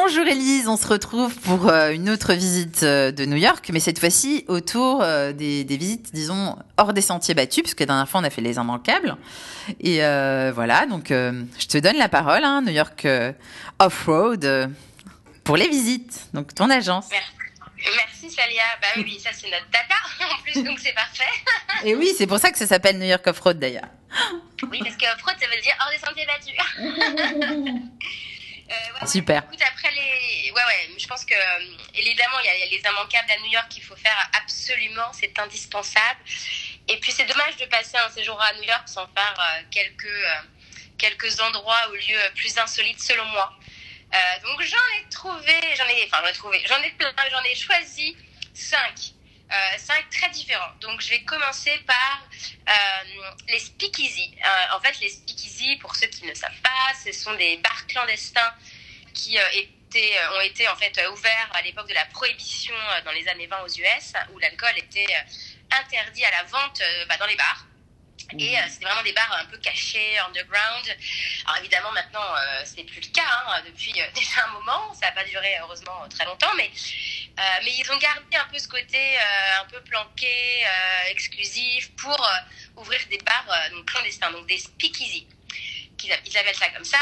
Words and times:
Bonjour 0.00 0.28
Elise, 0.28 0.68
on 0.68 0.76
se 0.76 0.86
retrouve 0.86 1.34
pour 1.40 1.68
euh, 1.68 1.90
une 1.90 2.08
autre 2.08 2.32
visite 2.32 2.84
euh, 2.84 3.10
de 3.10 3.24
New 3.24 3.36
York, 3.36 3.68
mais 3.72 3.80
cette 3.80 3.98
fois-ci 3.98 4.44
autour 4.46 5.02
euh, 5.02 5.32
des, 5.32 5.64
des, 5.64 5.76
visites, 5.76 6.14
disons, 6.14 6.56
hors 6.76 6.92
des 6.92 7.00
sentiers 7.00 7.34
battus, 7.34 7.64
puisque 7.64 7.80
la 7.80 7.86
dernière 7.86 8.08
fois 8.08 8.20
on 8.20 8.24
a 8.24 8.30
fait 8.30 8.40
les 8.40 8.58
immanquables. 8.58 9.16
Et 9.80 9.98
voilà, 10.52 10.86
donc 10.86 11.08
je 11.08 11.66
te 11.66 11.78
donne 11.78 11.96
la 11.96 12.08
parole, 12.08 12.44
hein, 12.44 12.62
New 12.62 12.72
York 12.72 13.08
Off-Road, 13.80 14.70
pour 15.42 15.56
les 15.56 15.68
visites, 15.68 16.28
donc 16.32 16.54
ton 16.54 16.70
agence. 16.70 17.08
Merci. 17.10 17.32
Merci 17.96 18.30
Salia. 18.30 18.62
Bah 18.80 18.88
oui, 18.98 19.18
ça 19.20 19.30
c'est 19.32 19.50
notre 19.50 19.68
data 19.72 19.96
en 20.32 20.42
plus, 20.42 20.62
donc 20.62 20.78
c'est 20.78 20.94
parfait. 20.94 21.24
Et 21.84 21.96
oui, 21.96 22.12
c'est 22.16 22.28
pour 22.28 22.38
ça 22.38 22.52
que 22.52 22.58
ça 22.58 22.68
s'appelle 22.68 22.98
New 22.98 23.06
York 23.06 23.26
Off-Road 23.26 23.58
d'ailleurs. 23.58 23.88
Oui, 24.70 24.78
parce 24.80 24.96
que 24.96 25.04
off-road 25.14 25.34
ça 25.40 25.46
veut 25.46 25.60
dire 25.60 25.74
hors 25.80 25.90
des 25.90 25.98
sentiers 25.98 26.26
battus. 26.26 26.54
Euh, 28.70 29.06
Super. 29.06 29.42
Écoute, 29.44 29.62
après 29.62 29.90
les, 29.92 30.50
ouais, 30.50 30.62
ouais, 30.62 30.90
je 30.98 31.06
pense 31.06 31.24
que 31.24 31.34
évidemment 31.94 32.38
il 32.40 32.46
y, 32.46 32.62
a 32.62 32.66
les 32.66 32.78
immanquables 32.78 33.30
à 33.30 33.38
New 33.38 33.50
York 33.50 33.68
qu'il 33.68 33.82
faut 33.82 33.96
faire 33.96 34.30
absolument, 34.42 35.10
c'est 35.12 35.38
indispensable. 35.38 36.20
Et 36.88 36.98
puis 36.98 37.12
c'est 37.12 37.24
dommage 37.24 37.56
de 37.56 37.64
passer 37.66 37.96
un 37.96 38.10
séjour 38.10 38.40
à 38.40 38.52
New 38.54 38.64
York 38.64 38.86
sans 38.86 39.06
faire 39.08 39.34
euh, 39.38 39.62
quelques 39.70 40.04
euh, 40.04 40.40
quelques 40.98 41.40
endroits 41.40 41.88
ou 41.90 41.94
lieux 41.94 42.32
plus 42.34 42.58
insolites 42.58 43.00
selon 43.00 43.24
moi. 43.26 43.52
donc 44.42 44.60
j'en 44.62 44.76
ai 44.98 45.08
trouvé, 45.10 45.54
j'en 45.76 45.86
ai, 45.86 46.04
enfin 46.06 46.18
j'en 46.22 46.28
ai 46.28 46.32
trouvé, 46.32 46.62
j'en 46.66 46.82
ai 46.82 46.90
plein, 46.90 47.12
j'en 47.30 47.42
ai 47.44 47.54
choisi 47.54 48.16
cinq. 48.52 49.14
Euh, 49.50 49.78
cinq 49.78 50.10
très 50.10 50.28
différents. 50.30 50.72
Donc, 50.80 51.00
je 51.00 51.08
vais 51.08 51.22
commencer 51.22 51.72
par 51.86 52.22
euh, 52.68 53.30
les 53.48 53.58
speakeasy. 53.58 54.34
Euh, 54.44 54.76
en 54.76 54.80
fait, 54.80 55.00
les 55.00 55.08
speakeasy, 55.08 55.76
pour 55.76 55.96
ceux 55.96 56.08
qui 56.08 56.26
ne 56.26 56.34
savent 56.34 56.60
pas, 56.62 56.94
ce 57.02 57.12
sont 57.12 57.32
des 57.34 57.56
bars 57.56 57.86
clandestins 57.86 58.54
qui 59.14 59.36
étaient, 59.36 60.16
ont 60.36 60.40
été 60.42 60.68
en 60.68 60.76
fait 60.76 61.00
ouverts 61.12 61.50
à 61.54 61.62
l'époque 61.62 61.88
de 61.88 61.94
la 61.94 62.04
prohibition 62.06 62.74
dans 63.04 63.12
les 63.12 63.26
années 63.26 63.46
20 63.46 63.62
aux 63.62 63.68
US, 63.68 64.12
où 64.32 64.38
l'alcool 64.38 64.76
était 64.76 65.06
interdit 65.70 66.24
à 66.24 66.30
la 66.30 66.42
vente 66.44 66.82
bah, 67.08 67.16
dans 67.16 67.26
les 67.26 67.36
bars. 67.36 67.68
Et 68.36 68.58
euh, 68.58 68.60
c'était 68.68 68.84
vraiment 68.84 69.02
des 69.02 69.12
bars 69.12 69.38
un 69.40 69.46
peu 69.46 69.56
cachés, 69.58 70.18
underground. 70.18 70.96
Alors 71.46 71.58
évidemment 71.58 71.92
maintenant 71.92 72.20
euh, 72.20 72.62
c'est 72.64 72.84
plus 72.84 73.00
le 73.00 73.08
cas 73.08 73.22
hein, 73.46 73.62
depuis 73.66 73.98
euh, 74.00 74.04
déjà 74.14 74.44
un 74.46 74.52
moment. 74.52 74.92
Ça 74.94 75.06
n'a 75.06 75.12
pas 75.12 75.24
duré 75.24 75.56
heureusement 75.62 76.06
très 76.10 76.24
longtemps, 76.26 76.54
mais 76.56 76.70
mais 77.64 77.72
ils 77.72 77.90
ont 77.90 77.96
gardé 77.98 78.36
un 78.36 78.44
peu 78.52 78.58
ce 78.58 78.68
côté 78.68 79.16
un 79.60 79.64
peu 79.66 79.80
planqué, 79.82 80.64
exclusif 81.10 81.90
pour 81.96 82.18
ouvrir 82.76 83.00
des 83.10 83.18
bars 83.18 83.70
donc 83.70 83.86
clandestins, 83.86 84.30
donc 84.30 84.46
des 84.46 84.58
speakeasy. 84.58 85.26
Ils 86.04 86.38
appellent 86.38 86.54
ça 86.54 86.70
comme 86.70 86.84
ça. 86.84 86.98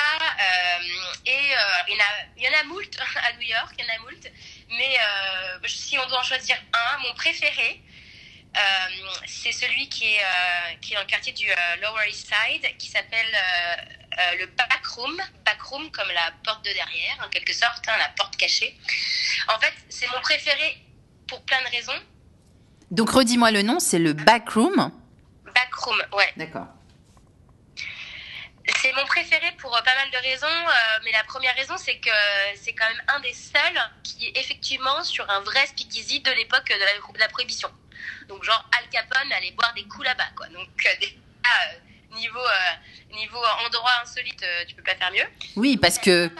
et 1.26 1.52
il 1.88 1.94
y, 1.94 1.96
en 1.96 2.00
a, 2.00 2.08
il 2.36 2.42
y 2.42 2.48
en 2.48 2.58
a 2.58 2.62
moult 2.64 2.98
à 3.16 3.32
New 3.34 3.42
York, 3.42 3.74
il 3.78 3.84
y 3.84 3.90
en 3.90 3.94
a 3.94 3.98
moult. 3.98 4.30
Mais 4.70 4.96
si 5.66 5.98
on 5.98 6.06
doit 6.06 6.20
en 6.20 6.24
choisir 6.24 6.56
un, 6.72 6.98
mon 6.98 7.14
préféré, 7.14 7.82
euh, 8.56 9.16
c'est 9.26 9.52
celui 9.52 9.88
qui 9.88 10.14
est, 10.14 10.22
euh, 10.22 10.74
qui 10.80 10.92
est 10.92 10.96
dans 10.96 11.02
le 11.02 11.06
quartier 11.06 11.32
du 11.32 11.50
euh, 11.50 11.76
Lower 11.82 12.08
East 12.08 12.26
Side, 12.26 12.76
qui 12.78 12.88
s'appelle 12.88 13.26
le 14.38 14.46
Backroom. 14.46 15.20
Backroom 15.44 15.90
comme 15.90 16.08
la 16.08 16.32
porte 16.42 16.64
de 16.64 16.72
derrière, 16.72 17.18
en 17.22 17.28
quelque 17.28 17.52
sorte, 17.52 17.86
hein, 17.88 17.96
la 17.98 18.08
porte 18.10 18.36
cachée. 18.36 18.74
En 19.48 19.58
fait, 19.58 19.72
c'est 19.88 20.08
mon 20.08 20.20
préféré 20.20 20.78
pour 21.28 21.42
plein 21.42 21.60
de 21.62 21.68
raisons. 21.76 22.00
Donc 22.90 23.10
redis-moi 23.10 23.50
le 23.50 23.62
nom, 23.62 23.80
c'est 23.80 23.98
le 23.98 24.12
Backroom. 24.12 24.90
Backroom, 25.54 26.02
ouais. 26.12 26.32
D'accord. 26.36 26.66
C'est 28.82 28.92
mon 28.94 29.04
préféré 29.06 29.52
pour 29.58 29.70
pas 29.70 29.94
mal 29.94 30.10
de 30.10 30.28
raisons, 30.28 30.72
mais 31.04 31.12
la 31.12 31.22
première 31.24 31.54
raison, 31.54 31.76
c'est 31.76 31.98
que 31.98 32.10
c'est 32.56 32.72
quand 32.72 32.88
même 32.88 33.02
un 33.08 33.20
des 33.20 33.32
seuls 33.32 33.80
qui 34.02 34.26
est 34.26 34.38
effectivement 34.38 35.04
sur 35.04 35.28
un 35.30 35.40
vrai 35.40 35.66
speakeasy 35.66 36.20
de 36.20 36.32
l'époque 36.32 36.68
de 36.68 37.18
la 37.20 37.28
prohibition. 37.28 37.70
Donc, 38.28 38.42
genre, 38.42 38.68
Al 38.76 38.88
Capone 38.90 39.32
allait 39.32 39.52
boire 39.52 39.72
des 39.74 39.84
coups 39.84 40.04
là-bas, 40.04 40.28
quoi. 40.36 40.46
Donc, 40.48 40.68
euh, 40.84 41.06
euh, 41.06 41.78
niveau, 42.14 42.38
euh, 42.38 43.16
niveau 43.16 43.38
endroit 43.66 43.90
insolite, 44.02 44.44
tu 44.68 44.74
peux 44.74 44.82
pas 44.82 44.94
faire 44.94 45.10
mieux. 45.12 45.26
Oui, 45.56 45.76
parce 45.76 45.98
que. 45.98 46.30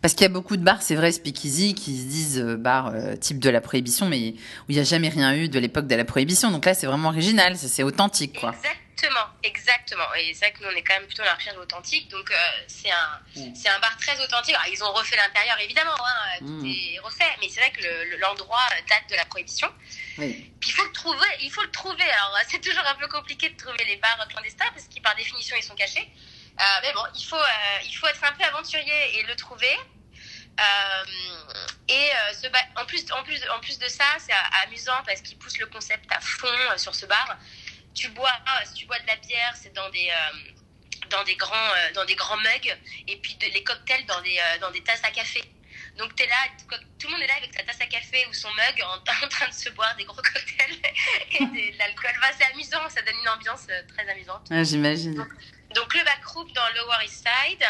Parce 0.00 0.14
qu'il 0.14 0.22
y 0.22 0.26
a 0.26 0.30
beaucoup 0.30 0.56
de 0.56 0.62
bars, 0.62 0.80
c'est 0.82 0.94
vrai, 0.94 1.12
speakeasy, 1.12 1.74
qui 1.74 1.98
se 1.98 2.04
disent 2.04 2.40
bars 2.58 2.92
type 3.20 3.38
de 3.38 3.50
la 3.50 3.60
prohibition, 3.60 4.06
mais 4.08 4.34
où 4.62 4.70
il 4.70 4.74
n'y 4.74 4.80
a 4.80 4.84
jamais 4.84 5.08
rien 5.08 5.34
eu 5.34 5.48
de 5.48 5.58
l'époque 5.58 5.86
de 5.86 5.94
la 5.94 6.04
prohibition. 6.04 6.50
Donc 6.50 6.64
là, 6.64 6.74
c'est 6.74 6.86
vraiment 6.86 7.08
original, 7.08 7.56
c'est 7.56 7.82
authentique, 7.82 8.38
quoi. 8.40 8.50
Exactement, 8.50 8.83
exactement. 9.42 10.12
Et 10.14 10.34
c'est 10.34 10.46
vrai 10.46 10.52
que 10.52 10.62
nous, 10.62 10.70
on 10.70 10.76
est 10.76 10.82
quand 10.82 10.94
même 10.94 11.06
plutôt 11.06 11.22
à 11.22 11.26
la 11.26 11.34
recherche 11.34 11.56
authentique. 11.56 12.08
Donc, 12.08 12.32
c'est 12.66 12.90
un, 12.90 13.20
mm. 13.36 13.54
c'est 13.54 13.68
un 13.68 13.78
bar 13.78 13.96
très 13.96 14.18
authentique. 14.22 14.54
Alors, 14.54 14.68
ils 14.72 14.82
ont 14.84 14.92
refait 14.92 15.16
l'intérieur, 15.16 15.58
évidemment, 15.60 15.96
hein, 15.98 16.38
tout 16.38 16.46
mm. 16.46 16.66
est 16.66 16.98
refait. 17.00 17.36
Mais 17.40 17.48
c'est 17.48 17.60
vrai 17.60 17.72
que 17.72 18.18
l'endroit 18.18 18.66
date 18.88 19.10
de 19.10 19.16
la 19.16 19.24
prohibition. 19.24 19.72
Oui. 20.18 20.52
Puis 20.60 20.70
il 20.70 20.72
faut 20.72 20.84
le 20.84 20.92
trouver, 20.92 21.26
il 21.40 21.50
faut 21.50 21.62
le 21.62 21.70
trouver. 21.70 22.04
Alors 22.04 22.38
c'est 22.48 22.60
toujours 22.60 22.86
un 22.86 22.94
peu 22.94 23.08
compliqué 23.08 23.48
de 23.50 23.56
trouver 23.56 23.84
les 23.84 23.96
bars 23.96 24.26
clandestins 24.28 24.70
parce 24.72 24.86
qu'ils 24.86 25.02
par 25.02 25.14
définition 25.16 25.56
ils 25.56 25.62
sont 25.62 25.74
cachés. 25.74 26.08
Euh, 26.60 26.64
mais 26.82 26.92
bon, 26.92 27.02
il 27.16 27.24
faut, 27.24 27.36
euh, 27.36 27.78
il 27.84 27.96
faut 27.96 28.06
être 28.06 28.22
un 28.22 28.32
peu 28.32 28.44
aventurier 28.44 29.18
et 29.18 29.22
le 29.24 29.34
trouver. 29.34 29.76
Euh, 30.60 31.04
et 31.88 32.10
ce 32.32 32.46
en 32.80 32.86
plus, 32.86 33.04
en 33.10 33.24
plus, 33.24 33.42
en 33.50 33.58
plus 33.58 33.78
de 33.78 33.88
ça, 33.88 34.04
c'est 34.20 34.32
amusant 34.64 35.02
parce 35.04 35.20
qu'ils 35.20 35.36
poussent 35.36 35.58
le 35.58 35.66
concept 35.66 36.10
à 36.12 36.20
fond 36.20 36.46
sur 36.76 36.94
ce 36.94 37.06
bar. 37.06 37.36
Tu 37.94 38.08
bois, 38.08 38.32
si 38.66 38.74
tu 38.74 38.86
bois 38.86 38.98
de 38.98 39.06
la 39.06 39.16
bière, 39.16 39.54
c'est 39.54 39.72
dans 39.72 39.88
des 39.90 40.10
dans 41.10 41.22
des 41.24 41.36
grands 41.36 41.70
dans 41.94 42.04
des 42.04 42.14
grands 42.14 42.36
mugs 42.38 42.76
et 43.06 43.16
puis 43.16 43.36
les 43.40 43.62
cocktails 43.62 44.04
dans 44.06 44.20
des 44.22 44.38
dans 44.60 44.70
des 44.70 44.82
tasses 44.82 45.04
à 45.04 45.10
café. 45.10 45.42
Donc, 45.98 46.14
tu 46.16 46.24
es 46.24 46.26
là, 46.26 46.34
tout 46.98 47.06
le 47.06 47.12
monde 47.12 47.22
est 47.22 47.26
là 47.26 47.34
avec 47.36 47.54
sa 47.54 47.62
tasse 47.62 47.80
à 47.80 47.86
café 47.86 48.26
ou 48.28 48.34
son 48.34 48.48
mug 48.50 48.82
en, 48.84 49.28
train 49.28 49.48
de 49.48 49.54
se 49.54 49.68
boire 49.70 49.94
des 49.96 50.04
gros 50.04 50.16
cocktails 50.16 50.78
et 51.32 51.72
de, 51.72 51.78
l'alcool. 51.78 52.10
c'est 52.36 52.52
amusant, 52.52 52.88
ça 52.88 53.02
donne 53.02 53.14
une 53.20 53.28
ambiance 53.28 53.66
euh, 53.70 53.82
très 53.88 54.08
amusante. 54.08 54.48
J'imagine. 54.50 55.14
Donc, 55.74 55.94
le 55.94 56.04
backroom 56.04 56.50
dans 56.52 56.68
Lower 56.74 57.04
East 57.04 57.26
Side. 57.26 57.64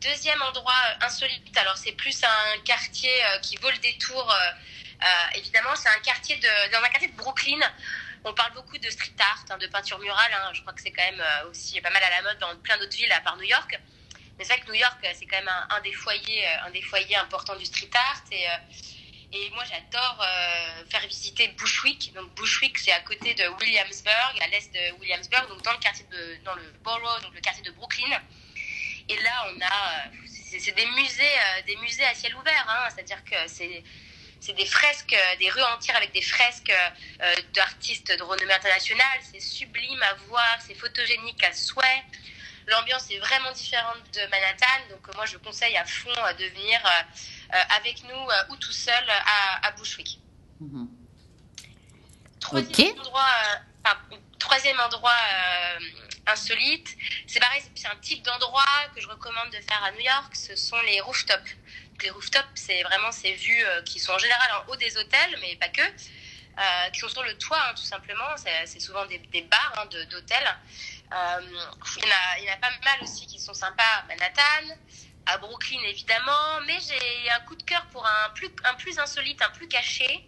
Deuxième 0.00 0.42
endroit 0.42 0.74
euh, 0.90 1.06
insolite, 1.06 1.56
alors 1.56 1.78
c'est 1.78 1.92
plus 1.92 2.22
un 2.24 2.60
quartier 2.62 3.10
euh, 3.24 3.38
qui 3.38 3.56
vaut 3.56 3.70
le 3.70 3.78
détour. 3.78 4.34
évidemment, 5.34 5.74
c'est 5.76 5.88
un 5.88 6.00
quartier 6.00 6.36
de, 6.36 6.72
dans 6.72 6.82
un 6.84 6.88
quartier 6.88 7.08
de 7.08 7.16
Brooklyn. 7.16 7.60
On 8.24 8.32
parle 8.32 8.52
beaucoup 8.54 8.78
de 8.78 8.88
street 8.88 9.12
art, 9.18 9.44
hein, 9.50 9.58
de 9.58 9.66
peinture 9.66 9.98
murale. 9.98 10.32
Hein. 10.32 10.50
Je 10.54 10.60
crois 10.62 10.72
que 10.72 10.80
c'est 10.80 10.92
quand 10.92 11.04
même 11.04 11.22
aussi 11.50 11.80
pas 11.80 11.90
mal 11.90 12.02
à 12.02 12.10
la 12.10 12.22
mode 12.22 12.38
dans 12.38 12.56
plein 12.56 12.78
d'autres 12.78 12.96
villes 12.96 13.12
à 13.12 13.20
part 13.20 13.36
New 13.36 13.44
York. 13.44 13.78
Mais 14.38 14.44
c'est 14.44 14.54
vrai 14.54 14.62
que 14.62 14.68
New 14.68 14.78
York, 14.78 14.98
c'est 15.14 15.26
quand 15.26 15.38
même 15.38 15.50
un, 15.70 15.80
des 15.80 15.92
foyers, 15.92 16.46
euh, 16.46 16.66
un 16.66 16.70
des 16.70 16.82
foyers 16.82 17.16
importants 17.16 17.56
du 17.56 17.64
street 17.64 17.90
art. 17.94 18.24
Et, 18.32 18.48
euh, 18.48 19.50
moi, 19.52 19.64
j'adore 19.64 20.20
euh, 20.22 20.84
faire 20.90 21.06
visiter 21.06 21.48
Bushwick. 21.48 22.12
Donc 22.14 22.34
Bushwick, 22.34 22.78
c'est 22.78 22.92
à 22.92 23.00
côté 23.00 23.34
de 23.34 23.46
Williamsburg, 23.60 24.38
à 24.40 24.46
l'est 24.48 24.72
de 24.72 25.00
Williamsburg, 25.00 25.48
donc 25.48 25.62
dans 25.62 25.72
le 25.72 25.78
quartier 25.78 26.06
de, 26.10 26.44
dans 26.44 26.54
le 26.54 26.72
borough, 26.82 27.22
donc 27.22 27.34
le 27.34 27.40
quartier 27.40 27.62
de 27.62 27.70
Brooklyn. 27.72 28.20
Et 29.08 29.16
là, 29.22 29.46
on 29.48 29.60
a, 29.60 30.04
c'est 30.26 30.72
des 30.72 30.86
musées, 30.86 31.36
des 31.66 31.76
musées 31.76 32.04
à 32.04 32.14
ciel 32.14 32.34
ouvert. 32.36 32.64
Hein, 32.68 32.88
C'est-à-dire 32.94 33.22
que 33.24 33.36
c'est 33.48 33.82
c'est 34.44 34.52
des 34.52 34.66
fresques, 34.66 35.16
des 35.38 35.50
rues 35.50 35.62
entières 35.74 35.96
avec 35.96 36.12
des 36.12 36.20
fresques 36.20 36.72
d'artistes 37.54 38.12
de 38.18 38.22
renommée 38.22 38.52
internationale. 38.52 39.18
C'est 39.32 39.40
sublime 39.40 40.02
à 40.02 40.14
voir, 40.28 40.58
c'est 40.66 40.74
photogénique 40.74 41.42
à 41.44 41.52
souhait. 41.52 42.02
L'ambiance 42.66 43.10
est 43.10 43.18
vraiment 43.18 43.52
différente 43.52 44.02
de 44.14 44.20
Manhattan, 44.30 44.88
donc 44.90 45.08
euh, 45.08 45.12
moi 45.16 45.26
je 45.26 45.36
conseille 45.36 45.76
à 45.76 45.84
fond 45.84 46.08
euh, 46.10 46.32
de 46.32 46.46
venir 46.46 46.80
euh, 46.84 47.56
avec 47.76 48.02
nous 48.04 48.28
ou 48.50 48.56
tout 48.56 48.72
seul 48.72 49.04
à, 49.62 49.70
Bushwick. 49.72 50.18
Mhm. 50.60 50.88
Troisième 52.40 52.98
endroit, 52.98 53.34
troisième 54.38 54.80
endroit 54.80 55.16
insolite, 56.26 56.88
c'est 57.26 57.40
pareil, 57.40 57.62
c'est 57.74 57.86
un 57.86 57.96
type 57.96 58.22
d'endroit 58.22 58.64
que 58.94 59.00
je 59.00 59.08
recommande 59.08 59.50
de 59.50 59.60
faire 59.60 59.82
à 59.82 59.92
New 59.92 60.00
York, 60.00 60.34
ce 60.34 60.56
sont 60.56 60.80
les 60.82 61.00
rooftops. 61.00 61.56
Les 62.02 62.10
rooftops, 62.10 62.44
c'est 62.54 62.82
vraiment 62.82 63.12
ces 63.12 63.32
vues 63.32 63.64
qui 63.84 63.98
sont 63.98 64.12
en 64.12 64.18
général 64.18 64.48
en 64.52 64.70
haut 64.70 64.76
des 64.76 64.96
hôtels, 64.96 65.38
mais 65.40 65.56
pas 65.56 65.68
que. 65.68 65.82
qui 66.92 67.00
sont 67.00 67.08
sur 67.08 67.22
le 67.22 67.36
toit, 67.38 67.62
hein, 67.68 67.74
tout 67.74 67.82
simplement. 67.84 68.34
C'est 68.36 68.80
souvent 68.80 69.06
des, 69.06 69.42
bars 69.42 69.72
hein, 69.78 69.86
d'hôtels. 70.10 70.54
Euh, 71.12 71.40
il, 72.38 72.44
y 72.44 72.50
en 72.50 72.54
a 72.54 72.56
pas 72.56 72.70
mal 72.84 73.02
aussi 73.02 73.26
qui 73.26 73.38
sont 73.38 73.54
sympas 73.54 73.82
à 73.82 74.02
Manhattan, 74.08 74.74
à 75.26 75.38
Brooklyn 75.38 75.80
évidemment, 75.86 76.60
mais 76.66 76.78
j'ai 76.80 77.30
un 77.30 77.40
coup 77.40 77.54
de 77.54 77.62
cœur 77.62 77.86
pour 77.92 78.04
un 78.06 78.30
plus, 78.30 78.98
insolite, 78.98 79.40
un 79.42 79.50
plus 79.50 79.68
caché, 79.68 80.26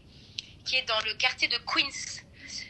qui 0.65 0.77
est 0.77 0.83
dans 0.83 1.01
le 1.01 1.15
quartier 1.15 1.49
de 1.49 1.59
Queens. 1.59 2.23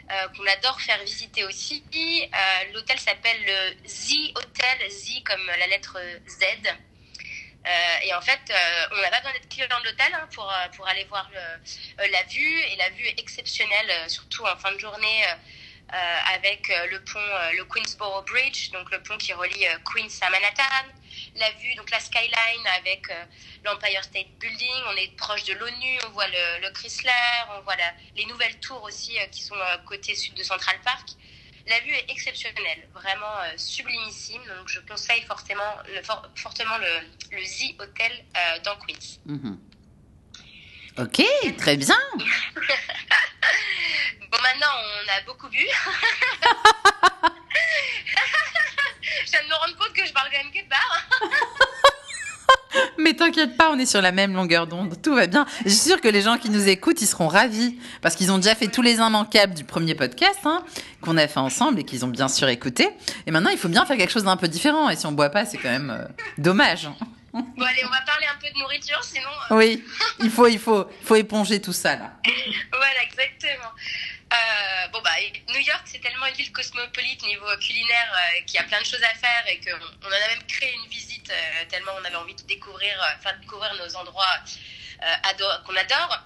Euh, 0.08 0.28
qu'on 0.28 0.46
adore 0.46 0.80
faire 0.80 1.02
visiter 1.02 1.44
aussi. 1.44 1.82
Euh, 1.92 2.72
l'hôtel 2.72 2.98
s'appelle 2.98 3.44
le 3.44 3.88
Z 3.88 4.14
Hotel, 4.36 4.88
Z 4.88 5.22
comme 5.24 5.44
la 5.46 5.66
lettre 5.66 5.98
Z. 6.28 6.44
et 8.02 8.14
en 8.14 8.20
fait, 8.20 8.40
on 8.92 8.96
n'a 9.00 9.10
pas 9.10 9.18
besoin 9.18 9.32
d'être 9.32 9.48
client 9.48 9.66
de 9.80 9.84
l'hôtel 9.84 10.14
hein, 10.14 10.28
pour, 10.32 10.52
pour 10.76 10.86
aller 10.86 11.04
voir 11.04 11.28
la 11.98 12.22
vue. 12.24 12.60
Et 12.70 12.76
la 12.76 12.90
vue 12.90 13.06
est 13.06 13.18
exceptionnelle, 13.18 13.90
surtout 14.08 14.44
en 14.44 14.56
fin 14.56 14.72
de 14.72 14.78
journée. 14.78 15.24
Euh, 15.92 16.34
avec 16.34 16.68
euh, 16.68 16.86
le 16.88 17.00
pont, 17.04 17.20
euh, 17.20 17.52
le 17.52 17.64
Queensboro 17.64 18.20
Bridge, 18.22 18.72
donc 18.72 18.90
le 18.90 19.00
pont 19.04 19.16
qui 19.18 19.32
relie 19.32 19.66
Queens 19.84 20.08
à 20.20 20.30
Manhattan, 20.30 20.90
la 21.36 21.48
vue, 21.52 21.76
donc 21.76 21.88
la 21.92 22.00
skyline 22.00 22.66
avec 22.76 23.06
l'Empire 23.64 24.02
State 24.02 24.26
Building, 24.40 24.82
on 24.88 24.96
est 24.96 25.16
proche 25.16 25.44
de 25.44 25.54
l'ONU, 25.54 25.98
on 26.08 26.10
voit 26.10 26.26
le, 26.26 26.70
Chrysler, 26.72 27.12
on 27.56 27.60
voit 27.60 27.76
les 28.16 28.26
nouvelles 28.26 28.58
tours 28.58 28.82
aussi 28.82 29.16
qui 29.30 29.42
sont 29.42 29.54
côté 29.86 30.16
sud 30.16 30.34
de 30.34 30.42
Central 30.42 30.76
Park. 30.84 31.10
La 31.66 31.80
vue 31.80 31.92
est 31.92 32.10
exceptionnelle, 32.10 32.88
vraiment 32.94 33.42
sublimissime, 33.56 34.42
donc 34.56 34.68
je 34.68 34.80
conseille 34.80 35.22
fortement 35.22 35.76
le, 35.88 36.00
fortement 36.36 36.78
le, 36.78 37.02
Z 37.44 37.74
Hotel 37.78 38.24
dans 38.64 38.76
Queens. 38.76 39.18
Mhm. 39.26 39.58
Ok, 40.98 41.22
très 41.58 41.76
bien. 41.76 41.98
bon, 42.14 42.24
maintenant, 44.42 44.72
on 44.78 45.08
a 45.12 45.20
beaucoup 45.26 45.48
bu. 45.48 45.58
je 49.24 49.30
viens 49.30 49.42
de 49.42 49.48
me 49.48 49.54
rendre 49.54 49.76
compte 49.76 49.92
que 49.92 50.06
je 50.06 50.12
parle 50.12 50.30
quand 50.30 50.38
même 50.38 50.52
que 50.52 50.62
de 50.62 50.68
bar. 50.68 51.08
Mais 53.06 53.14
t'inquiète 53.14 53.56
pas, 53.56 53.70
on 53.70 53.78
est 53.78 53.86
sur 53.86 54.02
la 54.02 54.10
même 54.10 54.34
longueur 54.34 54.66
d'onde, 54.66 55.00
tout 55.00 55.14
va 55.14 55.28
bien. 55.28 55.46
Je 55.64 55.68
suis 55.68 55.90
sûre 55.90 56.00
que 56.00 56.08
les 56.08 56.22
gens 56.22 56.38
qui 56.38 56.50
nous 56.50 56.66
écoutent, 56.66 57.00
ils 57.00 57.06
seront 57.06 57.28
ravis 57.28 57.78
parce 58.02 58.16
qu'ils 58.16 58.32
ont 58.32 58.38
déjà 58.38 58.56
fait 58.56 58.66
tous 58.66 58.82
les 58.82 58.94
immanquables 58.94 59.54
du 59.54 59.62
premier 59.62 59.94
podcast 59.94 60.40
hein, 60.44 60.64
qu'on 61.02 61.16
a 61.16 61.28
fait 61.28 61.38
ensemble 61.38 61.78
et 61.78 61.84
qu'ils 61.84 62.04
ont 62.04 62.08
bien 62.08 62.26
sûr 62.26 62.48
écouté. 62.48 62.88
Et 63.28 63.30
maintenant, 63.30 63.50
il 63.50 63.58
faut 63.58 63.68
bien 63.68 63.86
faire 63.86 63.96
quelque 63.96 64.10
chose 64.10 64.24
d'un 64.24 64.36
peu 64.36 64.48
différent. 64.48 64.90
Et 64.90 64.96
si 64.96 65.06
on 65.06 65.12
boit 65.12 65.30
pas, 65.30 65.44
c'est 65.44 65.56
quand 65.56 65.70
même 65.70 65.90
euh, 65.90 66.04
dommage. 66.36 66.88
Bon, 67.32 67.64
allez, 67.64 67.84
on 67.84 67.90
va 67.90 68.00
parler 68.00 68.26
un 68.26 68.40
peu 68.40 68.52
de 68.52 68.58
nourriture, 68.58 68.98
sinon. 69.04 69.28
Euh, 69.52 69.56
oui, 69.56 69.84
il 70.18 70.30
faut, 70.30 70.48
il 70.48 70.58
faut, 70.58 70.90
faut 71.04 71.14
éponger 71.14 71.62
tout 71.62 71.72
ça, 71.72 71.94
là. 71.94 72.12
voilà, 72.72 73.04
exactement. 73.04 73.70
Euh, 74.32 74.88
bon, 74.92 75.00
bah, 75.04 75.10
New 75.54 75.60
York, 75.60 75.82
c'est 75.84 76.00
tellement 76.00 76.26
une 76.26 76.34
ville 76.34 76.50
cosmopolite 76.50 77.22
niveau 77.24 77.46
culinaire 77.60 78.12
euh, 78.12 78.42
qu'il 78.44 78.56
y 78.56 78.58
a 78.58 78.64
plein 78.64 78.80
de 78.80 78.86
choses 78.86 79.02
à 79.02 79.14
faire 79.14 79.44
et 79.48 79.60
qu'on 79.60 79.86
on 80.02 80.08
en 80.08 80.16
a 80.16 80.28
même 80.28 80.42
créé 80.48 80.74
une 80.74 80.90
visite 80.90 81.05
tellement 81.68 81.92
on 82.00 82.04
avait 82.04 82.16
envie 82.16 82.34
de 82.34 82.42
découvrir, 82.42 82.96
enfin, 83.18 83.36
découvrir 83.40 83.74
nos 83.74 83.96
endroits 83.96 84.38
qu'on 85.66 85.76
adore. 85.76 86.22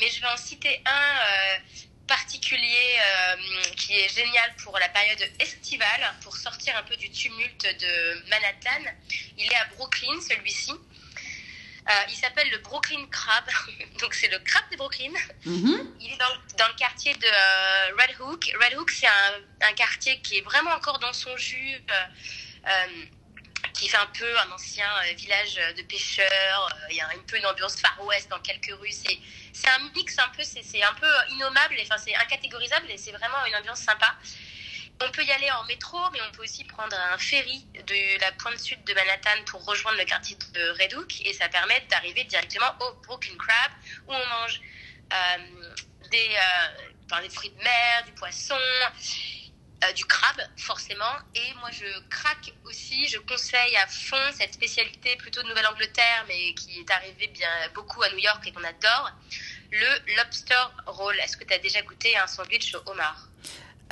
mais 0.00 0.08
je 0.10 0.20
vais 0.20 0.28
en 0.28 0.36
citer 0.36 0.82
un 0.86 1.60
particulier 2.06 2.96
euh, 2.98 3.36
qui 3.76 3.94
est 3.94 4.08
génial 4.14 4.54
pour 4.62 4.78
la 4.78 4.88
période 4.88 5.22
estivale, 5.40 6.14
pour 6.22 6.36
sortir 6.36 6.76
un 6.76 6.82
peu 6.82 6.96
du 6.96 7.10
tumulte 7.10 7.64
de 7.64 8.28
Manhattan. 8.28 8.92
Il 9.38 9.50
est 9.50 9.56
à 9.56 9.66
Brooklyn, 9.76 10.20
celui-ci. 10.20 10.72
Euh, 10.72 11.92
il 12.08 12.14
s'appelle 12.14 12.50
le 12.50 12.58
Brooklyn 12.58 13.06
Crab, 13.10 13.44
donc 14.00 14.14
c'est 14.14 14.28
le 14.28 14.38
crabe 14.38 14.64
de 14.70 14.76
Brooklyn. 14.76 15.12
Mm-hmm. 15.46 15.86
Il 16.00 16.12
est 16.12 16.16
dans, 16.16 16.56
dans, 16.56 16.68
le 16.68 16.74
quartier 16.74 17.12
de 17.14 17.26
euh, 17.26 17.96
Red 17.98 18.20
Hook. 18.20 18.50
Red 18.62 18.78
Hook, 18.78 18.90
c'est 18.90 19.06
un, 19.06 19.68
un, 19.68 19.72
quartier 19.74 20.18
qui 20.20 20.38
est 20.38 20.42
vraiment 20.42 20.70
encore 20.70 20.98
dans 20.98 21.12
son 21.12 21.36
jus 21.36 21.82
qui 23.74 23.88
fait 23.88 23.96
un 23.96 24.06
peu 24.06 24.38
un 24.38 24.50
ancien 24.52 24.88
village 25.16 25.60
de 25.76 25.82
pêcheurs. 25.82 26.68
Il 26.90 26.96
y 26.96 27.00
a 27.00 27.08
un 27.08 27.18
peu 27.26 27.36
une 27.36 27.46
ambiance 27.46 27.76
Far 27.76 28.02
West 28.04 28.30
dans 28.30 28.40
quelques 28.40 28.72
rues. 28.80 28.92
C'est 28.92 29.18
c'est 29.54 29.68
un 29.68 29.78
mix 29.94 30.18
un 30.18 30.28
peu, 30.36 30.42
c'est 30.42 30.82
un 30.82 30.94
peu 30.94 31.06
innommable, 31.30 31.76
enfin 31.82 31.96
c'est 31.96 32.14
incatégorisable 32.14 32.90
et 32.90 32.98
c'est 32.98 33.12
vraiment 33.12 33.44
une 33.46 33.54
ambiance 33.54 33.80
sympa. 33.80 34.14
On 35.00 35.10
peut 35.10 35.24
y 35.24 35.30
aller 35.30 35.50
en 35.50 35.64
métro, 35.64 35.98
mais 36.12 36.18
on 36.28 36.32
peut 36.32 36.42
aussi 36.42 36.64
prendre 36.64 36.96
un 36.96 37.18
ferry 37.18 37.64
de 37.86 38.20
la 38.20 38.32
pointe 38.32 38.58
sud 38.58 38.82
de 38.84 38.94
Manhattan 38.94 39.42
pour 39.46 39.64
rejoindre 39.64 39.98
le 39.98 40.04
quartier 40.04 40.36
de 40.52 40.70
Red 40.70 40.94
Hook 40.94 41.20
et 41.24 41.32
ça 41.32 41.48
permet 41.48 41.80
d'arriver 41.88 42.24
directement 42.24 42.74
au 42.80 42.94
Brooklyn 43.06 43.36
Crab 43.36 43.72
où 44.08 44.12
on 44.12 44.26
mange 44.26 44.60
euh, 45.12 45.36
des, 46.10 46.30
euh, 46.36 47.20
des 47.22 47.30
fruits 47.30 47.50
de 47.50 47.62
mer, 47.62 48.04
du 48.06 48.12
poisson, 48.12 48.58
euh, 49.82 49.92
du 49.92 50.04
crabe 50.04 50.40
forcément. 50.56 51.14
Et 51.34 51.54
moi 51.60 51.70
je 51.72 51.84
craque 52.08 52.52
aussi, 52.64 53.08
je 53.08 53.18
conseille 53.18 53.76
à 53.76 53.86
fond 53.86 54.16
cette 54.32 54.54
spécialité 54.54 55.16
plutôt 55.16 55.42
de 55.42 55.48
Nouvelle-Angleterre 55.48 56.24
mais 56.28 56.54
qui 56.54 56.80
est 56.80 56.90
arrivée 56.90 57.28
bien 57.28 57.48
beaucoup 57.74 58.02
à 58.02 58.10
New 58.10 58.18
York 58.18 58.46
et 58.46 58.52
qu'on 58.52 58.64
adore, 58.64 59.10
le 59.72 60.16
lobster 60.16 60.54
roll. 60.86 61.14
Est-ce 61.24 61.36
que 61.36 61.44
tu 61.44 61.54
as 61.54 61.58
déjà 61.58 61.82
goûté 61.82 62.16
un 62.16 62.26
sandwich 62.26 62.74
au 62.74 62.90
homard? 62.90 63.28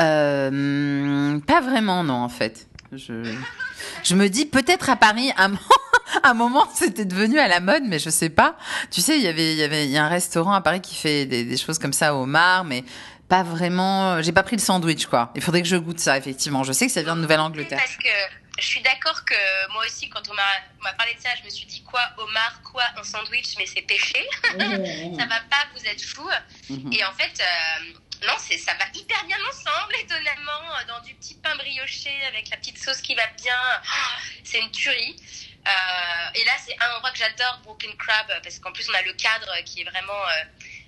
Euh, 0.01 1.39
Pas 1.41 1.61
vraiment 1.61 2.05
non 2.05 2.23
en 2.23 2.29
fait. 2.29 2.69
Je, 2.95 4.15
me 4.15 4.29
dis 4.29 4.45
peut-être 4.45 4.91
à 4.91 4.97
Paris, 4.97 5.33
à 5.37 5.49
un 6.25 6.35
moment, 6.35 6.69
c'était 6.75 7.07
devenu 7.07 7.39
à 7.39 7.49
la 7.49 7.61
mode, 7.61 7.85
mais 7.87 7.99
je 7.99 8.11
sais 8.11 8.29
pas. 8.29 8.57
Tu 8.91 9.01
sais, 9.01 9.17
il 9.17 9.23
y 9.23 9.29
avait, 9.29 9.55
y 9.55 9.63
avait, 9.63 9.97
a 9.97 10.05
un 10.05 10.09
restaurant 10.09 10.53
à 10.53 10.61
Paris 10.61 10.83
qui 10.83 10.95
fait 10.95 11.25
des, 11.25 11.45
des 11.45 11.57
choses 11.57 11.79
comme 11.79 11.95
ça 11.95 12.15
au 12.15 12.25
homard, 12.25 12.65
mais 12.65 12.85
pas 13.33 13.43
vraiment. 13.43 14.21
J'ai 14.21 14.33
pas 14.33 14.43
pris 14.43 14.57
le 14.57 14.61
sandwich, 14.61 15.07
quoi. 15.07 15.33
Il 15.35 15.41
faudrait 15.41 15.63
que 15.63 15.69
je 15.69 15.77
goûte 15.77 15.99
ça, 15.99 16.19
effectivement. 16.19 16.65
Je 16.65 16.73
sais 16.73 16.85
que 16.87 16.93
ça 16.93 17.03
vient 17.03 17.17
de 17.17 17.23
Nouvelle-Angleterre. 17.23 17.79
Parce 17.79 17.97
que 17.97 18.15
je 18.59 18.67
suis 18.67 18.83
d'accord 18.83 19.25
que 19.25 19.73
moi 19.73 19.87
aussi, 19.87 20.11
quand 20.11 20.21
on 20.29 20.35
m'a 20.35 20.93
parlé 20.93 21.15
de 21.15 21.21
ça, 21.21 21.31
je 21.41 21.43
me 21.43 21.49
suis 21.49 21.65
dit 21.65 21.83
quoi, 21.83 22.03
Omar, 22.19 22.61
quoi, 22.63 22.83
un 22.95 23.03
sandwich, 23.03 23.55
mais 23.57 23.65
c'est 23.65 23.81
péché. 23.81 24.23
ça 24.45 25.27
va 25.27 25.41
pas, 25.49 25.65
vous 25.75 25.87
êtes 25.87 26.03
fou. 26.03 26.29
Mhm. 26.69 26.93
Et 26.93 27.03
en 27.07 27.13
fait, 27.13 27.33
euh, 27.41 28.27
non, 28.27 28.35
c'est 28.39 28.59
ça 28.59 28.75
va 28.75 28.85
hyper 28.93 29.25
bien 29.25 29.39
ensemble, 29.49 29.95
étonnamment, 30.03 30.69
dans 30.87 31.01
du 31.01 31.15
petit 31.15 31.37
pain 31.37 31.57
brioché 31.57 32.13
avec 32.29 32.51
la 32.51 32.59
petite 32.59 32.77
sauce 32.77 33.01
qui 33.01 33.15
va 33.15 33.27
bien. 33.43 33.63
c'est 34.45 34.59
une 34.59 34.71
tuerie. 34.73 35.17
Euh, 35.67 36.31
et 36.35 36.45
là, 36.45 36.53
c'est 36.63 36.77
un 36.83 36.97
endroit 36.97 37.13
que 37.13 37.19
j'adore, 37.19 37.61
Brooklyn 37.65 37.97
Crab, 37.99 38.27
parce 38.43 38.59
qu'en 38.59 38.73
plus, 38.73 38.91
on 38.91 38.95
a 38.95 39.03
le 39.03 39.15
cadre 39.15 39.55
qui 39.65 39.81
est 39.81 39.85
vraiment. 39.85 40.13
Euh, 40.13 40.45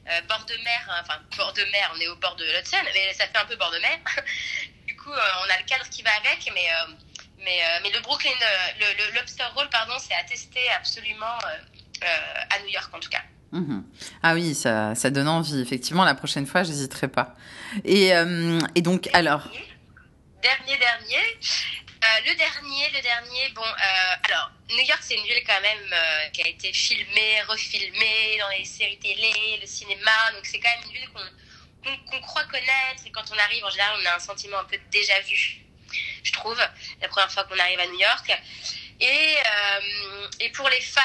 euh, 0.08 0.20
bord 0.28 0.44
de 0.44 0.54
mer, 0.64 0.80
hein, 0.88 1.00
enfin 1.02 1.18
bord 1.36 1.52
de 1.52 1.62
mer, 1.72 1.92
on 1.94 2.00
est 2.00 2.08
au 2.08 2.16
bord 2.16 2.36
de 2.36 2.44
l'Hudson, 2.44 2.76
mais 2.84 3.12
ça 3.14 3.26
fait 3.26 3.38
un 3.38 3.46
peu 3.46 3.56
bord 3.56 3.70
de 3.70 3.78
mer. 3.78 3.98
du 4.86 4.96
coup, 4.96 5.12
euh, 5.12 5.44
on 5.46 5.50
a 5.50 5.58
le 5.58 5.64
cadre 5.66 5.88
qui 5.90 6.02
va 6.02 6.10
avec, 6.22 6.50
mais 6.54 6.66
euh, 6.68 6.92
mais, 7.38 7.60
mais 7.82 7.90
le 7.90 8.00
Brooklyn, 8.00 8.30
le, 8.80 8.86
le, 9.04 9.16
lobster 9.16 9.44
roll, 9.54 9.68
pardon, 9.68 9.92
c'est 9.98 10.14
tester 10.26 10.66
absolument 10.70 11.38
à 12.50 12.58
New 12.60 12.68
York 12.68 12.88
en 12.94 13.00
tout 13.00 13.10
cas. 13.10 13.20
Mhm. 13.52 13.84
Ah 14.22 14.32
oui, 14.32 14.54
ça, 14.54 14.94
ça 14.94 15.10
donne 15.10 15.28
envie. 15.28 15.60
Effectivement, 15.60 16.04
la 16.04 16.14
prochaine 16.14 16.46
fois, 16.46 16.62
j'hésiterai 16.62 17.08
pas. 17.08 17.34
Et, 17.84 18.12
et 18.74 18.80
donc, 18.80 19.10
alors? 19.12 19.42
Dernier, 20.42 20.78
dernier. 20.78 21.38
Euh, 22.04 22.20
le 22.26 22.34
dernier, 22.34 22.90
le 22.90 23.00
dernier, 23.00 23.48
bon, 23.54 23.64
euh, 23.64 24.14
alors, 24.24 24.50
New 24.68 24.84
York, 24.84 25.00
c'est 25.00 25.14
une 25.14 25.24
ville 25.24 25.42
quand 25.46 25.60
même 25.62 25.90
euh, 25.90 26.28
qui 26.30 26.42
a 26.42 26.48
été 26.48 26.70
filmée, 26.70 27.40
refilmée 27.48 28.36
dans 28.40 28.48
les 28.50 28.64
séries 28.66 28.98
télé, 28.98 29.58
le 29.58 29.66
cinéma, 29.66 30.32
donc 30.34 30.44
c'est 30.44 30.60
quand 30.60 30.68
même 30.76 30.84
une 30.90 30.98
ville 30.98 31.08
qu'on 32.10 32.20
croit 32.20 32.44
connaître, 32.44 33.06
et 33.06 33.10
quand 33.10 33.24
on 33.32 33.38
arrive, 33.38 33.64
en 33.64 33.70
général, 33.70 33.98
on 34.02 34.06
a 34.06 34.16
un 34.16 34.18
sentiment 34.18 34.58
un 34.58 34.64
peu 34.64 34.76
déjà 34.90 35.18
vu, 35.20 35.60
je 36.22 36.32
trouve, 36.32 36.58
la 37.00 37.08
première 37.08 37.32
fois 37.32 37.44
qu'on 37.44 37.58
arrive 37.58 37.80
à 37.80 37.86
New 37.86 37.98
York. 37.98 38.32
Et, 39.00 39.36
et 40.40 40.50
pour 40.50 40.68
les 40.68 40.80
fans, 40.80 41.00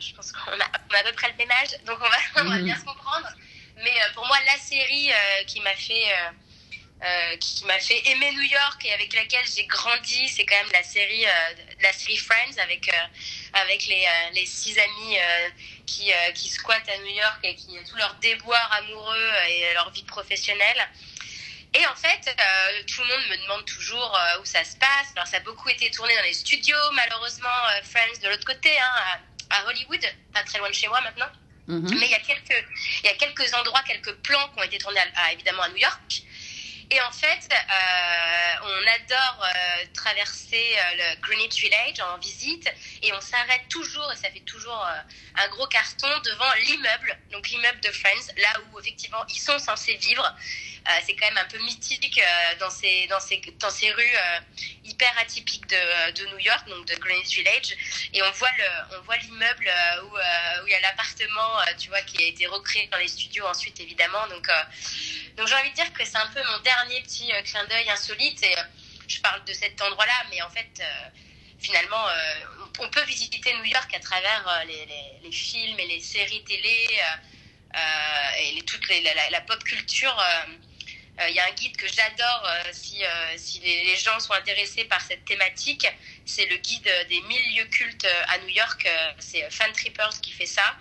je 0.00 0.14
pense 0.14 0.32
qu'on 0.32 0.52
a, 0.52 0.64
à 0.64 1.02
peu 1.04 1.12
près 1.12 1.30
le 1.30 1.36
même 1.36 1.50
âge, 1.50 1.70
donc 1.84 1.98
on 2.00 2.08
va, 2.08 2.18
on 2.42 2.48
va 2.48 2.56
mhm. 2.56 2.64
bien 2.64 2.76
se 2.76 2.84
comprendre. 2.84 3.28
Mais 3.76 3.94
pour 4.14 4.26
moi, 4.26 4.36
la 4.46 4.58
série 4.58 5.10
qui 5.46 5.60
m'a 5.60 5.74
fait 5.74 6.06
euh, 7.00 7.36
qui 7.36 7.64
m'a 7.64 7.78
fait 7.78 8.02
aimer 8.08 8.32
New 8.32 8.42
York 8.42 8.84
et 8.84 8.92
avec 8.92 9.14
laquelle 9.14 9.44
j'ai 9.54 9.64
grandi. 9.66 10.28
C'est 10.28 10.44
quand 10.44 10.56
même 10.56 10.72
la 10.72 10.82
série, 10.82 11.26
euh, 11.26 11.54
la 11.80 11.92
série 11.92 12.16
Friends 12.16 12.58
avec 12.60 12.88
euh, 12.88 13.06
avec 13.52 13.86
les, 13.86 14.04
les 14.34 14.44
six 14.44 14.76
amis 14.76 15.16
qui 15.86 16.10
qui 16.34 16.48
squattent 16.48 16.88
à 16.88 16.98
New 16.98 17.14
York 17.14 17.38
et 17.44 17.54
qui 17.54 17.78
tous 17.88 17.96
leurs 17.96 18.14
déboires 18.14 18.72
amoureux 18.72 19.30
et 19.48 19.72
leur 19.74 19.90
vie 19.90 20.02
professionnelle. 20.02 20.88
Et 21.74 21.86
en 21.86 21.94
fait, 21.94 22.34
tout 22.86 23.02
le 23.02 23.06
monde 23.06 23.28
me 23.30 23.42
demande 23.44 23.64
toujours 23.64 24.18
où 24.40 24.44
ça 24.44 24.64
se 24.64 24.76
passe. 24.76 25.12
Alors, 25.14 25.28
ça 25.28 25.36
a 25.36 25.40
beaucoup 25.40 25.68
été 25.68 25.90
tourné 25.90 26.16
dans 26.16 26.22
les 26.22 26.32
studios, 26.32 26.90
malheureusement, 26.94 27.58
Friends 27.84 28.20
de 28.22 28.28
l'autre 28.28 28.46
côté, 28.46 28.70
hein, 28.76 29.20
à, 29.50 29.66
Hollywood, 29.66 30.04
pas 30.32 30.42
très 30.42 30.58
loin 30.58 30.68
de 30.68 30.74
chez 30.74 30.88
moi 30.88 31.00
maintenant. 31.02 31.28
Mm-hmm. 31.68 31.98
Mais 31.98 32.06
il 32.06 32.10
y 32.10 32.14
a 32.14 32.20
quelques, 32.20 32.64
il 33.02 33.06
y 33.06 33.08
a 33.10 33.14
quelques 33.14 33.54
endroits, 33.54 33.82
quelques 33.86 34.14
plans 34.16 34.48
qui 34.48 34.60
ont 34.60 34.64
été 34.64 34.78
tournés 34.78 35.00
évidemment 35.32 35.62
à 35.62 35.68
New 35.68 35.76
York. 35.76 36.24
Et 36.90 37.00
en 37.02 37.12
fait, 37.12 37.46
euh, 37.52 38.52
on 38.62 39.02
adore 39.02 39.44
euh, 39.44 39.84
traverser 39.92 40.64
euh, 40.78 40.94
le 40.96 41.20
Greenwich 41.20 41.60
Village 41.60 42.00
en 42.00 42.16
visite 42.18 42.66
et 43.02 43.12
on 43.12 43.20
s'arrête 43.20 43.68
toujours, 43.68 44.10
et 44.10 44.16
ça 44.16 44.30
fait 44.30 44.40
toujours 44.40 44.88
un 45.34 45.48
gros 45.48 45.66
carton, 45.66 46.08
devant 46.24 46.52
l'immeuble, 46.64 47.18
donc 47.30 47.46
l'immeuble 47.50 47.80
de 47.80 47.90
Friends, 47.90 48.32
là 48.38 48.48
où 48.72 48.80
effectivement 48.80 49.22
ils 49.28 49.40
sont 49.40 49.58
censés 49.58 49.96
vivre. 49.96 50.34
C'est 51.04 51.14
quand 51.14 51.26
même 51.26 51.38
un 51.38 51.48
peu 51.48 51.58
mythique 51.58 52.20
dans, 52.60 52.70
ces, 52.70 53.06
dans, 53.08 53.20
ces, 53.20 53.42
dans 53.58 53.70
ces 53.70 53.90
rues 53.92 54.16
hyper 54.84 55.12
atypiques 55.18 55.66
de, 55.66 56.12
de, 56.12 56.26
New 56.30 56.38
York, 56.38 56.66
donc 56.68 56.86
de 56.86 56.94
Greenwich 56.96 57.36
Village. 57.36 57.76
Et 58.14 58.22
on 58.22 58.30
voit 58.32 58.50
le, 58.56 58.96
on 58.98 59.02
voit 59.02 59.16
l'immeuble 59.18 59.70
où, 60.04 60.16
il 60.66 60.72
y 60.72 60.74
a 60.74 60.80
l'appartement, 60.80 61.60
tu 61.78 61.88
vois, 61.88 62.00
qui 62.02 62.22
a 62.22 62.26
été 62.26 62.46
recréé 62.46 62.88
dans 62.90 62.98
les 62.98 63.08
studios 63.08 63.46
ensuite, 63.46 63.78
évidemment. 63.80 64.26
Donc, 64.28 64.48
donc 65.38 65.46
j'ai 65.46 65.54
envie 65.54 65.70
de 65.70 65.74
dire 65.76 65.92
que 65.92 66.04
c'est 66.04 66.16
un 66.16 66.26
peu 66.26 66.40
mon 66.50 66.58
dernier 66.62 67.00
petit 67.02 67.32
euh, 67.32 67.42
clin 67.42 67.64
d'œil 67.66 67.88
insolite. 67.90 68.42
Et 68.42 68.58
euh, 68.58 68.62
je 69.06 69.20
parle 69.20 69.44
de 69.44 69.52
cet 69.52 69.80
endroit-là, 69.80 70.24
mais 70.30 70.42
en 70.42 70.50
fait, 70.50 70.68
euh, 70.80 70.84
finalement, 71.60 72.04
on 72.80 72.88
peut 72.90 73.02
visiter 73.04 73.54
New 73.54 73.64
York 73.64 73.92
à 73.94 74.00
travers 74.00 74.64
les, 74.66 75.32
films 75.32 75.78
et 75.78 75.86
les 75.86 76.00
séries 76.00 76.44
télé 76.44 76.88
et 78.38 78.62
toute 78.62 78.86
la, 78.88 79.40
pop 79.40 79.62
culture 79.64 80.16
Il 81.28 81.34
y 81.34 81.40
a 81.40 81.46
un 81.46 81.54
guide 81.54 81.76
que 81.76 81.86
j'adore 81.88 82.48
si, 82.72 83.02
si 83.36 83.60
les, 83.60 83.96
gens 83.96 84.20
sont 84.20 84.34
intéressés 84.34 84.84
par 84.84 85.00
cette 85.00 85.24
thématique. 85.24 85.86
C'est 86.24 86.46
le 86.46 86.56
guide 86.56 86.88
des 87.08 87.20
1000 87.20 87.56
lieux 87.56 87.64
cultes 87.64 88.06
à 88.28 88.38
New 88.38 88.48
York. 88.48 88.88
c'est 89.18 89.50
Fan 89.50 89.72
Trippers 89.72 90.20
qui 90.20 90.30
fait 90.30 90.46
ça. 90.46 90.76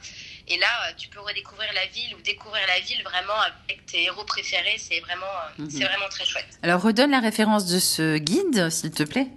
Et 0.48 0.58
là, 0.58 0.94
tu 0.98 1.10
peux 1.10 1.20
redécouvrir 1.20 1.72
la 1.74 1.86
ville 1.88 2.16
ou 2.16 2.22
découvrir 2.22 2.66
la 2.68 2.80
ville 2.80 3.04
vraiment 3.04 3.40
avec 3.42 3.86
tes 3.86 4.04
héros 4.04 4.24
préférés. 4.24 4.78
C'est 4.78 5.00
vraiment, 5.02 5.26
mhm. 5.58 5.70
c'est 5.70 5.84
vraiment 5.84 6.08
très 6.10 6.26
chouette. 6.26 6.60
Alors, 6.64 6.82
redonne 6.82 7.12
la 7.12 7.20
référence 7.20 7.66
de 7.66 7.80
ce 7.80 8.18
guide, 8.18 8.70
s'il 8.70 8.92
te 8.92 9.04
plaît. 9.04 9.28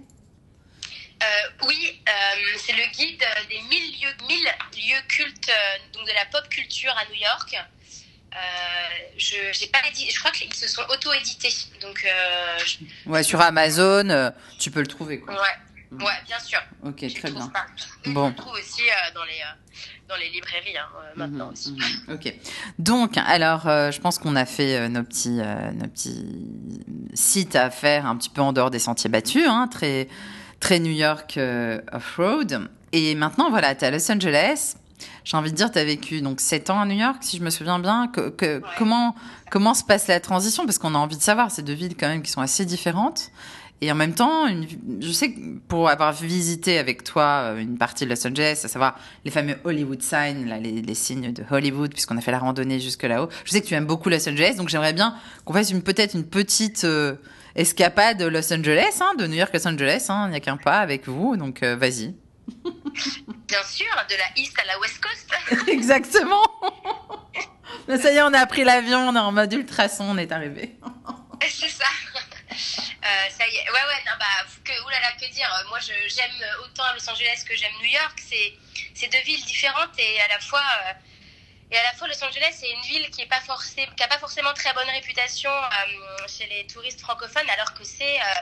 Euh, 1.21 1.65
oui, 1.67 2.01
euh, 2.07 2.57
c'est 2.57 2.73
le 2.73 2.85
guide 2.93 3.23
des 3.49 3.61
1000 3.61 4.01
lieux, 4.01 4.15
1000 4.27 4.43
lieux 4.87 5.01
cultes 5.07 5.49
euh, 5.49 5.77
donc 5.93 6.07
de 6.07 6.13
la 6.13 6.25
pop 6.25 6.47
culture 6.49 6.93
à 6.97 7.05
New 7.05 7.19
York. 7.19 7.55
Je 9.17 9.35
j'ai 9.51 9.67
pas 9.67 9.79
je 9.93 10.19
crois 10.19 10.31
qu'ils 10.31 10.53
se 10.53 10.67
sont 10.67 10.81
auto-édités. 10.89 11.53
Donc, 11.81 12.05
ouais, 13.05 13.23
sur 13.23 13.41
Amazon, 13.41 14.31
tu 14.59 14.71
peux 14.71 14.81
le 14.81 14.87
trouver. 14.87 15.19
Quoi. 15.19 15.33
Ouais, 15.33 16.05
ouais, 16.05 16.13
bien 16.25 16.39
sûr. 16.39 16.59
Ok, 16.83 17.05
très 17.13 17.31
bien. 17.31 17.51
Bon. 18.07 18.25
On 18.25 18.29
le 18.29 18.35
trouve 18.35 18.53
aussi 18.53 18.83
dans 19.13 19.23
les 19.23 19.41
dans 20.07 20.15
les 20.17 20.29
librairies 20.29 20.77
hein, 20.77 20.87
maintenant 21.15 21.45
mhm, 21.47 21.53
aussi. 21.53 21.71
Mhm. 21.71 22.15
ok. 22.15 22.33
Donc, 22.79 23.17
alors, 23.17 23.61
je 23.63 23.99
pense 23.99 24.17
qu'on 24.17 24.35
a 24.35 24.45
fait 24.45 24.89
nos 24.89 25.03
petits 25.03 25.39
nos 25.73 25.87
petits 25.87 26.25
sites 27.13 27.55
à 27.55 27.69
faire 27.69 28.05
un 28.05 28.15
petit 28.17 28.29
peu 28.29 28.41
en 28.41 28.53
dehors 28.53 28.71
des 28.71 28.79
sentiers 28.79 29.09
battus, 29.09 29.47
hein, 29.47 29.67
très 29.71 30.07
très 30.61 30.79
New 30.79 30.93
York 30.93 31.35
euh, 31.35 31.81
off-road. 31.91 32.69
Et 32.93 33.15
maintenant, 33.15 33.49
voilà, 33.49 33.75
tu 33.75 33.83
es 33.83 33.87
à 33.87 33.91
Los 33.91 34.09
Angeles. 34.09 34.75
J'ai 35.23 35.37
envie 35.37 35.51
de 35.51 35.55
dire, 35.55 35.71
tu 35.71 35.79
as 35.79 35.83
vécu 35.83 36.21
donc 36.21 36.41
7 36.41 36.69
ans 36.69 36.81
à 36.81 36.85
New 36.85 36.97
York, 36.97 37.17
si 37.21 37.37
je 37.37 37.43
me 37.43 37.49
souviens 37.49 37.79
bien. 37.79 38.07
Que, 38.07 38.61
comment, 38.77 39.15
comment 39.49 39.73
se 39.73 39.83
passe 39.83 40.07
la 40.07 40.19
transition? 40.19 40.65
Parce 40.65 40.77
qu'on 40.77 40.95
a 40.95 40.97
envie 40.97 41.17
de 41.17 41.21
savoir, 41.21 41.51
ces 41.51 41.61
deux 41.61 41.73
villes 41.73 41.95
quand 41.97 42.07
même 42.07 42.21
qui 42.21 42.31
sont 42.31 42.41
assez 42.41 42.65
différentes. 42.65 43.31
Et 43.83 43.91
en 43.91 43.95
même 43.95 44.13
temps, 44.13 44.45
je 44.99 45.11
sais 45.11 45.31
que 45.31 45.39
pour 45.67 45.89
avoir 45.89 46.13
visité 46.13 46.77
avec 46.77 47.03
toi 47.03 47.23
euh, 47.45 47.57
une 47.57 47.79
partie 47.79 48.05
de 48.05 48.11
Los 48.11 48.27
Angeles, 48.27 48.61
à 48.63 48.67
savoir 48.67 48.99
les 49.25 49.31
fameux 49.31 49.55
Hollywood 49.63 50.03
signs, 50.03 50.45
là, 50.45 50.59
les, 50.59 50.93
signes 50.93 51.33
de 51.33 51.43
Hollywood, 51.49 51.91
puisqu'on 51.91 52.15
a 52.15 52.21
fait 52.21 52.31
la 52.31 52.37
randonnée 52.37 52.79
jusque 52.79 53.01
là-haut. 53.01 53.29
Je 53.43 53.49
sais 53.49 53.59
que 53.59 53.65
tu 53.65 53.73
aimes 53.73 53.87
beaucoup 53.87 54.09
Los 54.09 54.29
Angeles, 54.29 54.53
donc 54.55 54.69
j'aimerais 54.69 54.93
bien 54.93 55.15
qu'on 55.45 55.53
fasse 55.53 55.71
une 55.71 55.81
peut-être 55.81 56.13
une 56.13 56.25
petite 56.25 56.83
euh, 56.83 57.15
escapade 57.55 58.19
de 58.19 58.25
Los 58.25 58.53
Angeles, 58.53 58.99
hein, 59.01 59.13
de 59.17 59.25
New 59.25 59.37
York 59.37 59.51
Los 59.51 59.67
Angeles. 59.67 60.05
Hein, 60.09 60.25
il 60.27 60.31
n'y 60.31 60.37
a 60.37 60.41
qu'un 60.41 60.57
pas 60.57 60.77
avec 60.77 61.07
vous, 61.07 61.35
donc 61.35 61.63
euh, 61.63 61.75
vas-y. 61.75 62.13
Bien 63.51 63.63
sûr, 63.65 64.05
de 64.09 64.15
la 64.15 64.29
East 64.37 64.57
à 64.57 64.63
la 64.63 64.79
West 64.79 65.01
Coast. 65.01 65.29
Exactement. 65.67 66.41
ça 67.89 68.09
y 68.09 68.15
est, 68.15 68.21
on 68.21 68.33
a 68.33 68.45
pris 68.45 68.63
l'avion, 68.63 69.09
on 69.09 69.13
est 69.13 69.19
en 69.19 69.33
mode 69.33 69.51
ultrason, 69.51 70.05
on 70.05 70.17
est 70.17 70.31
arrivé. 70.31 70.77
C'est 71.49 71.67
ça. 71.67 71.83
Euh, 71.83 73.29
ça 73.29 73.45
y 73.49 73.55
est. 73.57 73.69
Ouais, 73.69 73.85
ouais, 73.89 74.03
non, 74.05 74.13
bah, 74.17 74.47
que, 74.63 74.71
oulala, 74.85 75.11
que 75.19 75.29
dire. 75.33 75.49
Moi, 75.67 75.79
j'aime 75.81 76.31
autant 76.63 76.83
Los 76.93 77.09
Angeles 77.09 77.43
que 77.45 77.53
j'aime 77.57 77.73
New 77.81 77.89
York. 77.89 78.21
C'est 78.93 79.07
deux 79.09 79.21
villes 79.25 79.43
différentes 79.43 79.99
et 79.99 80.21
à 80.21 80.29
la 80.29 80.39
fois. 80.39 80.63
Euh, 80.85 80.93
et 81.71 81.77
à 81.77 81.83
la 81.83 81.91
fois, 81.93 82.07
Los 82.07 82.23
Angeles, 82.23 82.53
c'est 82.57 82.71
une 82.71 82.83
ville 82.83 83.09
qui 83.09 83.19
n'a 83.21 83.27
pas, 83.27 83.41
forcé, 83.41 83.85
qui 83.97 84.03
a 84.03 84.07
pas 84.07 84.19
forcément 84.19 84.53
très 84.53 84.71
bonne 84.73 84.89
réputation 84.89 85.51
euh, 85.51 86.27
chez 86.27 86.45
les 86.47 86.67
touristes 86.67 87.01
francophones, 87.01 87.49
alors 87.49 87.73
que 87.73 87.83
c'est 87.83 88.19
euh, 88.21 88.41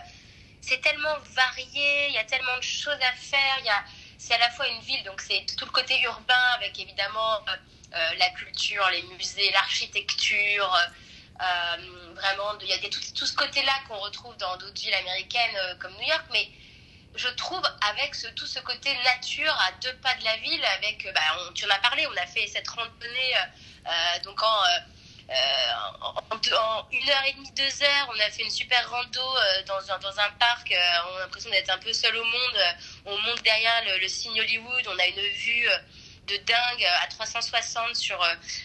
c'est 0.62 0.82
tellement 0.82 1.16
varié, 1.34 2.08
il 2.10 2.16
y 2.16 2.18
a 2.18 2.24
tellement 2.25 2.58
de 2.58 2.63
choses 2.63 3.00
à 3.01 3.13
faire. 3.13 3.58
Il 3.60 3.66
y 3.66 3.70
a, 3.70 3.84
c'est 4.20 4.36
à 4.36 4.38
la 4.38 4.52
fois 4.52 4.68
une 4.68 4.82
ville, 4.82 5.04
donc 5.04 5.20
c'est 5.22 5.44
tout 5.58 5.66
le 5.66 5.72
côté 5.72 6.00
urbain, 6.02 6.46
avec 6.58 6.78
évidemment 6.80 7.40
euh, 7.48 8.14
la 8.20 8.30
culture, 8.30 8.88
les 8.92 9.02
musées, 9.04 9.50
l'architecture. 9.52 10.72
vraiment, 12.14 12.60
il 12.62 12.68
y 12.68 12.74
a 12.74 12.78
tout, 12.78 13.26
ce 13.26 13.34
côté-là 13.34 13.74
qu'on 13.88 13.98
retrouve 13.98 14.38
dans 14.38 14.56
d'autres 14.58 14.80
villes 14.80 14.94
américaines 14.94 15.78
comme 15.80 15.94
New 15.94 16.08
York, 16.08 16.26
mais 16.32 16.48
je 17.16 17.28
trouve, 17.30 17.62
avec 17.90 18.16
tout 18.36 18.46
ce 18.46 18.60
côté 18.60 18.94
nature 19.04 19.54
à 19.68 19.72
deux 19.82 19.94
pas 19.98 20.16
de 20.16 20.24
la 20.24 20.38
ville, 20.38 20.64
avec, 20.78 21.06
euh, 21.06 21.12
bah, 21.12 21.22
tu 21.54 21.66
en 21.66 21.70
as 21.70 21.80
parlé, 21.80 22.06
on 22.08 22.18
a 22.18 22.26
fait 22.26 22.48
cette 22.48 22.68
randonnée, 22.68 23.36
euh, 23.36 23.88
euh, 23.88 24.20
donc 24.24 24.42
en, 24.42 24.62
en, 26.02 26.88
une 26.92 27.10
heure 27.10 27.24
et 27.28 27.34
demie, 27.34 27.52
deux 27.52 27.84
heures, 27.84 28.10
on 28.10 28.20
a 28.20 28.30
fait 28.32 28.44
une 28.44 28.50
super 28.50 28.90
rando 28.90 29.22
dans, 29.68 29.92
un, 29.92 30.00
dans 30.00 30.20
un 30.20 30.30
parc, 30.40 30.74
on 30.74 31.18
a 31.18 31.20
l'impression 31.20 31.50
d'être 31.52 31.70
un 31.70 31.78
peu 31.78 31.94
seul 31.94 32.16
au 32.16 32.24
monde, 32.24 32.76
on 33.06 33.18
monte 33.20 33.42
derrière 33.44 33.84
le, 34.00 34.08
signe 34.08 34.40
Hollywood, 34.40 34.88
on 34.88 34.98
a 34.98 35.06
une 35.06 35.22
vue 35.22 35.68
de 36.28 36.38
dingue 36.38 36.86
à 37.04 37.08
360 37.08 37.96
sur, 37.96 38.20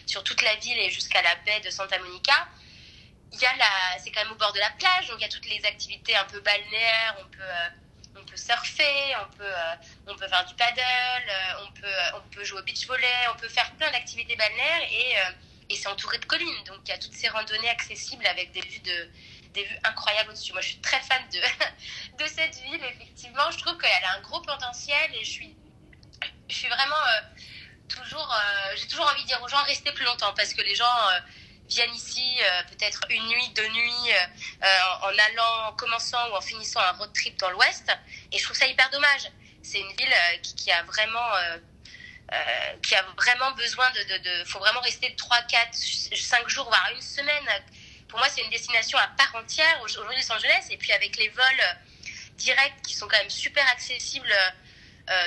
sur 0.07 0.25
toute 0.25 0.43
la 0.43 0.55
ville 0.57 0.79
et 0.79 0.91
jusqu'à 0.91 1.23
la 1.23 1.35
baie 1.47 1.61
de 1.61 1.71
Santa 1.71 1.99
Monica. 1.99 2.49
C'est 3.33 4.11
quand 4.13 4.23
même 4.23 4.33
au 4.33 4.37
bord 4.37 4.53
de 4.53 4.61
la 4.61 4.71
plage, 4.71 5.09
donc 5.09 5.17
il 5.19 5.23
y 5.23 5.27
a 5.27 5.29
toutes 5.29 5.49
les 5.49 5.65
activités 5.67 6.17
un 6.17 6.25
peu 6.25 6.41
balnéaires, 6.41 7.17
on 7.21 7.25
peut 7.29 7.43
on 8.17 8.25
peut 8.25 8.37
surfer, 8.37 9.15
on 9.23 9.37
peut, 9.37 9.45
euh, 9.45 9.75
on 10.07 10.17
peut 10.17 10.29
faire 10.29 10.45
du 10.47 10.55
paddle, 10.55 10.81
euh, 10.81 11.65
on 11.67 11.73
peut, 11.73 11.87
euh, 11.87 12.17
on 12.17 12.21
peut 12.35 12.45
jouer 12.45 12.61
au 12.61 12.63
beach 12.63 12.87
volley, 12.87 13.29
on 13.33 13.39
peut 13.39 13.49
faire 13.49 13.71
plein 13.73 13.91
d'activités 13.91 14.37
balnéaires 14.37 14.83
et, 14.91 15.17
et 15.71 15.77
c'est 15.77 15.89
entouré 15.89 16.19
de 16.19 16.25
collines. 16.25 16.65
Donc 16.67 16.81
il 16.85 16.89
y 16.91 16.93
a 16.93 16.99
toutes 16.99 17.15
ces 17.15 17.29
randonnées 17.29 17.69
accessibles 17.69 18.27
avec 18.27 18.53
des 18.53 18.61
vues 18.61 18.81
de 18.81 19.09
des 19.55 19.63
vues 19.65 19.79
incroyables 19.85 20.31
au-dessus. 20.31 20.53
Moi, 20.53 20.63
je 20.63 20.71
suis 20.71 20.81
très 20.81 20.99
fan 20.99 21.23
de, 21.33 21.39
de 22.25 22.29
cette 22.29 22.57
ville. 22.57 22.83
Effectivement, 22.83 23.49
je 23.53 23.59
trouve 23.59 23.79
qu'elle 23.79 24.05
a 24.05 24.17
un 24.17 24.21
gros 24.21 24.41
potentiel 24.41 25.15
et 25.15 25.23
je 25.23 25.31
suis, 25.31 25.55
je 26.49 26.55
suis 26.55 26.67
vraiment 26.67 26.97
toujours, 27.89 28.35
j'ai 28.75 28.89
toujours 28.89 29.07
envie 29.07 29.23
de 29.23 29.29
dire 29.29 29.41
aux 29.41 29.49
gens 29.49 29.63
restez 29.63 29.93
plus 29.93 30.05
longtemps 30.05 30.35
parce 30.35 30.55
que 30.55 30.63
les 30.63 30.75
gens 30.75 30.85
viennent 31.69 31.95
ici 31.95 32.37
euh, 32.41 32.63
peut-être 32.71 33.01
une 33.11 33.27
nuit, 33.29 33.49
deux 33.55 33.69
nuits, 33.69 34.13
euh, 34.13 34.67
en 35.03 35.09
allant, 35.09 35.69
en 35.69 35.73
commençant 35.73 36.31
ou 36.31 36.35
en 36.35 36.41
finissant 36.41 36.81
un 36.81 36.93
road 36.93 37.13
trip 37.15 37.39
dans 37.39 37.51
l'Ouest. 37.51 37.91
Et 38.33 38.39
je 38.39 38.45
trouve 38.45 38.57
ça 38.57 38.67
hyper 38.67 38.89
dommage. 38.91 39.31
C'est 39.63 39.81
une 39.81 39.97
ville 39.97 40.13
euh, 40.13 40.39
qui, 40.43 40.71
a 40.71 40.83
vraiment... 40.85 41.29
qui 42.83 42.95
a 42.95 43.03
vraiment 43.17 43.53
besoin 43.53 43.91
de, 43.91 44.03
de, 44.03 44.19
de, 44.19 44.45
faut 44.45 44.59
vraiment 44.59 44.81
rester 44.81 45.15
3, 45.15 45.43
4, 45.43 45.75
5 45.75 46.49
jours, 46.49 46.67
voire 46.67 46.91
une 46.95 47.03
semaine. 47.03 47.49
Pour 48.09 48.19
moi, 48.19 48.29
c'est 48.29 48.43
une 48.43 48.51
destination 48.51 48.99
à 48.99 49.09
part 49.09 49.35
entière 49.35 49.81
aujourd'hui 49.83 50.17
Los 50.17 50.33
Angeles. 50.33 50.67
Et 50.71 50.77
puis 50.77 50.93
avec 50.93 51.17
les 51.17 51.29
vols 51.29 51.79
directs 52.37 52.83
qui 52.83 52.95
sont 52.95 53.07
quand 53.09 53.19
même 53.19 53.31
super 53.31 53.67
accessibles 53.71 54.35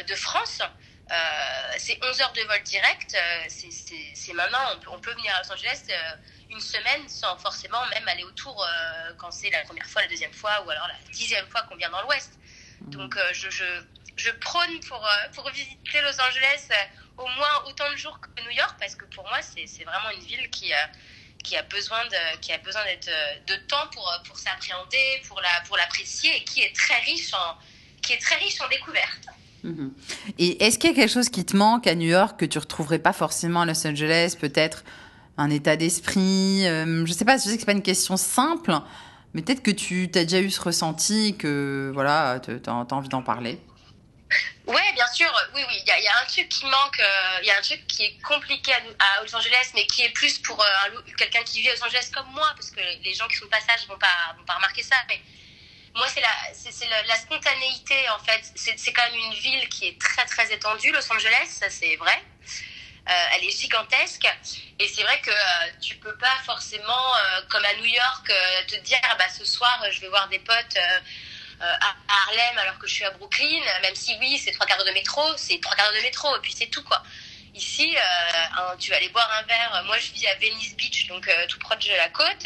de 0.07 0.15
France, 0.15 0.61
euh, 1.09 1.73
c'est 1.77 1.97
11 2.03 2.21
heures 2.21 2.33
de 2.33 2.41
vol 2.41 2.61
direct. 2.63 3.15
Euh, 3.15 3.45
c'est 3.49 4.33
maintenant, 4.33 4.59
on 4.91 4.99
peut, 4.99 5.13
venir 5.13 5.33
à 5.35 5.41
Los 5.41 5.53
Angeles 5.53 5.83
euh, 5.89 6.15
une 6.49 6.59
semaine 6.59 7.07
sans 7.07 7.37
forcément 7.37 7.85
même 7.93 8.07
aller 8.07 8.23
autour 8.23 8.65
quand 9.17 9.31
c'est 9.31 9.49
la 9.49 9.63
première 9.63 9.85
fois, 9.85 10.01
la 10.01 10.07
deuxième 10.07 10.33
fois 10.33 10.63
ou 10.65 10.69
alors 10.69 10.87
la 10.87 11.13
dixième 11.13 11.47
fois 11.47 11.61
qu'on 11.63 11.75
vient 11.75 11.89
dans 11.89 12.01
l'Ouest. 12.03 12.33
Mmh. 12.81 12.89
Donc 12.91 13.17
je, 13.33 13.49
je, 13.49 13.81
je, 14.17 14.31
prône 14.31 14.79
pour, 14.87 15.07
pour 15.33 15.49
visiter 15.51 16.01
Los 16.01 16.19
Angeles 16.21 16.67
au 17.17 17.27
moins 17.27 17.63
autant 17.67 17.89
de 17.91 17.97
jours 17.97 18.19
que 18.19 18.43
New 18.43 18.51
York 18.51 18.75
parce 18.79 18.95
que 18.95 19.05
pour 19.05 19.23
moi 19.23 19.39
c'est 19.41 19.83
vraiment 19.83 20.11
une 20.15 20.25
ville 20.25 20.49
qui, 20.49 20.71
qui 21.43 21.55
a 21.55 21.63
besoin 21.63 22.03
de 22.05 22.39
qui 22.39 22.51
a 22.51 22.57
besoin 22.57 22.81
de 23.47 23.55
temps 23.67 23.87
pour, 23.91 24.37
s'appréhender, 24.37 25.21
pour 25.27 25.41
la 25.41 25.49
l'apprécier 25.77 26.35
et 26.37 26.43
qui 26.43 26.61
est 26.61 26.75
très 26.75 26.99
riche 26.99 27.33
en 27.33 27.57
qui 28.01 28.13
est 28.13 28.21
très 28.21 28.35
riche 28.35 28.61
en 28.61 28.67
découvertes. 28.69 29.27
Mhm. 29.63 29.93
Et 30.37 30.63
est-ce 30.63 30.77
qu'il 30.77 30.89
y 30.91 30.93
a 30.93 30.95
quelque 30.95 31.11
chose 31.11 31.29
qui 31.29 31.45
te 31.45 31.55
manque 31.55 31.87
à 31.87 31.95
New 31.95 32.07
York 32.07 32.39
que 32.39 32.45
tu 32.45 32.57
retrouverais 32.57 32.99
pas 32.99 33.13
forcément 33.13 33.61
à 33.61 33.65
Los 33.65 33.85
Angeles 33.85 34.35
Peut-être 34.39 34.83
un 35.37 35.49
état 35.49 35.75
d'esprit 35.75 36.65
euh, 36.67 37.05
Je 37.05 37.13
sais 37.13 37.25
pas, 37.25 37.37
je 37.37 37.43
sais 37.43 37.57
c'est 37.57 37.65
pas 37.65 37.71
une 37.73 37.81
question 37.81 38.17
simple, 38.17 38.73
mais 39.33 39.41
peut-être 39.41 39.63
que 39.63 39.71
tu 39.71 40.09
as 40.15 40.23
déjà 40.23 40.39
eu 40.39 40.49
ce 40.49 40.61
ressenti 40.61 41.35
que 41.37 41.91
voilà, 41.93 42.39
tu 42.43 42.51
as, 42.65 42.71
envie 42.91 43.09
d'en 43.09 43.23
parler. 43.23 43.59
Ouais, 44.65 44.93
bien 44.93 45.07
sûr. 45.13 45.31
Oui, 45.53 45.63
oui. 45.67 45.81
Il 45.85 46.03
y, 46.03 46.07
a 46.07 46.19
un 46.19 46.25
truc 46.25 46.49
qui 46.49 46.65
manque. 46.65 46.99
Euh, 46.99 47.39
il 47.41 47.47
y 47.47 47.51
a 47.51 47.57
un 47.57 47.61
truc 47.61 47.87
qui 47.87 48.03
est 48.03 48.21
compliqué 48.21 48.73
à, 48.73 49.23
Los 49.23 49.33
Angeles, 49.33 49.71
mais 49.73 49.87
qui 49.87 50.03
est 50.03 50.09
plus 50.09 50.39
pour 50.39 50.61
euh, 50.61 51.01
quelqu'un 51.17 51.43
qui 51.43 51.61
vit 51.61 51.69
à 51.69 51.75
Los 51.75 51.83
Angeles 51.83 52.09
comme 52.13 52.29
moi, 52.31 52.49
parce 52.55 52.71
que 52.71 52.81
les 53.03 53.13
gens 53.13 53.27
qui 53.27 53.37
sont 53.37 53.45
de 53.45 53.49
passage 53.49 53.87
vont 53.87 53.97
pas 53.97 54.35
vont 54.37 54.43
pas 54.43 54.55
remarquer 54.55 54.83
ça. 54.83 54.97
Mais 55.07 55.21
moi, 55.95 56.07
c'est 56.09 56.21
la, 56.21 57.03
la, 57.03 57.15
spontanéité, 57.15 58.09
en 58.09 58.19
fait. 58.19 58.43
C'est, 58.55 58.93
quand 58.93 59.03
même 59.03 59.19
une 59.19 59.33
ville 59.33 59.69
qui 59.69 59.87
est 59.87 59.99
très, 59.99 60.25
très 60.25 60.53
étendue, 60.53 60.91
Los 60.91 61.11
Angeles, 61.11 61.47
ça 61.47 61.69
c'est 61.69 61.95
vrai. 61.95 62.21
Euh, 63.09 63.27
elle 63.35 63.45
est 63.45 63.57
gigantesque. 63.57 64.27
Et 64.79 64.87
c'est 64.89 65.03
vrai 65.03 65.21
que 65.21 65.31
tu 65.79 65.95
peux 65.95 66.15
pas 66.17 66.37
forcément, 66.45 67.13
comme 67.49 67.63
à 67.63 67.73
New 67.75 67.85
York, 67.85 68.31
te 68.67 68.75
dire, 68.81 68.99
ah, 69.09 69.15
bah, 69.15 69.29
ce 69.29 69.45
soir, 69.45 69.81
je 69.91 70.01
vais 70.01 70.09
voir 70.09 70.27
des 70.27 70.39
potes 70.39 70.77
à 71.59 71.95
Harlem 72.07 72.57
alors 72.59 72.77
que 72.79 72.87
je 72.87 72.93
suis 72.93 73.05
à 73.05 73.11
Brooklyn. 73.11 73.61
Même 73.81 73.95
si, 73.95 74.15
oui, 74.19 74.37
c'est 74.37 74.51
trois 74.51 74.65
quarts 74.65 74.83
de 74.85 74.91
métro, 74.91 75.21
c'est 75.37 75.59
trois 75.61 75.75
quarts 75.75 75.91
de 75.93 76.01
métro, 76.01 76.35
et 76.35 76.39
puis 76.41 76.53
c'est 76.55 76.67
tout, 76.67 76.83
quoi. 76.83 77.01
Ici, 77.53 77.95
tu 78.79 78.91
vas 78.91 78.97
aller 78.97 79.09
boire 79.09 79.29
un 79.39 79.43
verre. 79.43 79.83
Moi, 79.85 79.97
je 79.99 80.11
vis 80.11 80.27
à 80.27 80.35
Venice 80.35 80.75
Beach, 80.75 81.07
donc 81.07 81.27
tout 81.49 81.59
proche 81.59 81.85
de 81.85 81.95
la 81.95 82.09
côte 82.09 82.45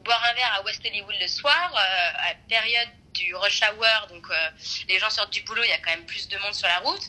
boire 0.00 0.22
un 0.30 0.34
verre 0.34 0.54
à 0.54 0.62
West 0.62 0.80
Hollywood 0.86 1.16
le 1.20 1.26
soir, 1.26 1.68
euh, 1.74 2.30
à 2.30 2.34
période 2.48 2.88
du 3.12 3.34
rush 3.34 3.60
hour, 3.62 4.06
donc 4.08 4.24
euh, 4.30 4.48
les 4.88 5.00
gens 5.00 5.10
sortent 5.10 5.32
du 5.32 5.42
boulot, 5.42 5.64
il 5.64 5.68
y 5.68 5.72
a 5.72 5.78
quand 5.78 5.90
même 5.90 6.06
plus 6.06 6.28
de 6.28 6.38
monde 6.38 6.54
sur 6.54 6.68
la 6.68 6.78
route, 6.78 7.02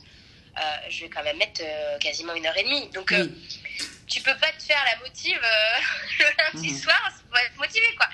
euh, 0.57 0.61
je 0.89 1.01
vais 1.03 1.09
quand 1.11 1.21
même 1.21 1.37
mettre 1.37 1.61
quasiment 1.99 2.33
une 2.33 2.47
heure 2.47 2.57
et 2.57 2.63
demie. 2.63 2.89
Donc 2.89 3.13
tu 4.07 4.21
peux 4.21 4.35
pas 4.37 4.51
te 4.53 4.63
faire 4.63 4.83
la 4.85 4.95
motive 5.05 5.39
euh, 5.43 5.77
le 6.19 6.25
lundi 6.55 6.71
Mhm. 6.71 6.81
soir, 6.81 6.99
faut 7.29 7.37
être 7.37 7.55
motivé 7.57 7.85
quoi. 7.97 8.07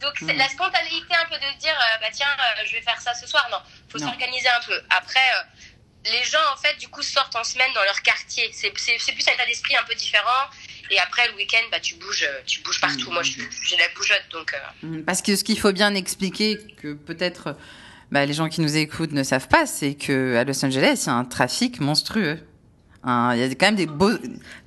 Donc 0.00 0.20
Mhm. 0.22 0.36
la 0.36 0.48
spontanéité 0.48 1.12
un 1.14 1.28
peu 1.28 1.34
de 1.36 1.58
dire 1.58 1.74
euh, 1.74 1.98
bah 2.00 2.06
tiens 2.12 2.26
euh, 2.28 2.62
je 2.66 2.72
vais 2.74 2.82
faire 2.82 3.00
ça 3.00 3.14
ce 3.14 3.26
soir. 3.26 3.46
Non, 3.50 3.58
faut 3.88 3.98
s'organiser 3.98 4.48
un 4.48 4.64
peu. 4.66 4.80
Après 4.90 5.18
euh, 5.36 6.10
les 6.12 6.22
gens 6.24 6.38
en 6.54 6.56
fait 6.56 6.76
du 6.78 6.88
coup 6.88 7.02
sortent 7.02 7.34
en 7.36 7.44
semaine 7.44 7.70
dans 7.74 7.82
leur 7.82 8.00
quartier. 8.02 8.48
C'est 8.52 8.70
plus 8.70 8.88
un 9.28 9.32
état 9.32 9.46
d'esprit 9.46 9.76
un 9.76 9.84
peu 9.84 9.94
différent. 9.94 10.44
Et 10.90 10.98
après 11.00 11.28
le 11.28 11.34
week-end 11.34 11.64
bah 11.70 11.80
tu 11.80 11.96
bouges 11.96 12.28
tu 12.46 12.60
bouges 12.60 12.80
partout. 12.80 13.08
Mhm. 13.08 13.12
Moi 13.14 13.22
je- 13.22 13.40
j'ai 13.64 13.76
la 13.76 13.88
bougeotte 13.94 14.24
donc. 14.30 14.54
euh, 14.54 14.86
Mm, 14.86 15.02
Parce 15.04 15.20
que 15.22 15.34
ce 15.36 15.42
qu'il 15.44 15.58
faut 15.58 15.72
bien 15.72 15.94
expliquer, 15.94 16.58
que 16.80 16.94
peut-être 16.94 17.56
bah, 18.12 18.24
les 18.24 18.32
gens 18.32 18.48
qui 18.48 18.60
nous 18.62 18.76
écoutent 18.76 19.12
ne 19.12 19.22
savent 19.24 19.48
pas, 19.48 19.66
c'est 19.66 19.94
que 19.94 20.36
à 20.36 20.44
Los 20.44 20.64
Angeles, 20.64 21.02
il 21.02 21.06
y 21.08 21.10
a 21.10 21.14
un 21.14 21.24
trafic 21.24 21.80
monstrueux. 21.80 22.38
Il 23.04 23.38
y 23.38 23.42
a 23.42 23.48
quand 23.54 23.66
même 23.66 23.76
des, 23.76 23.86
beaux, 23.86 24.16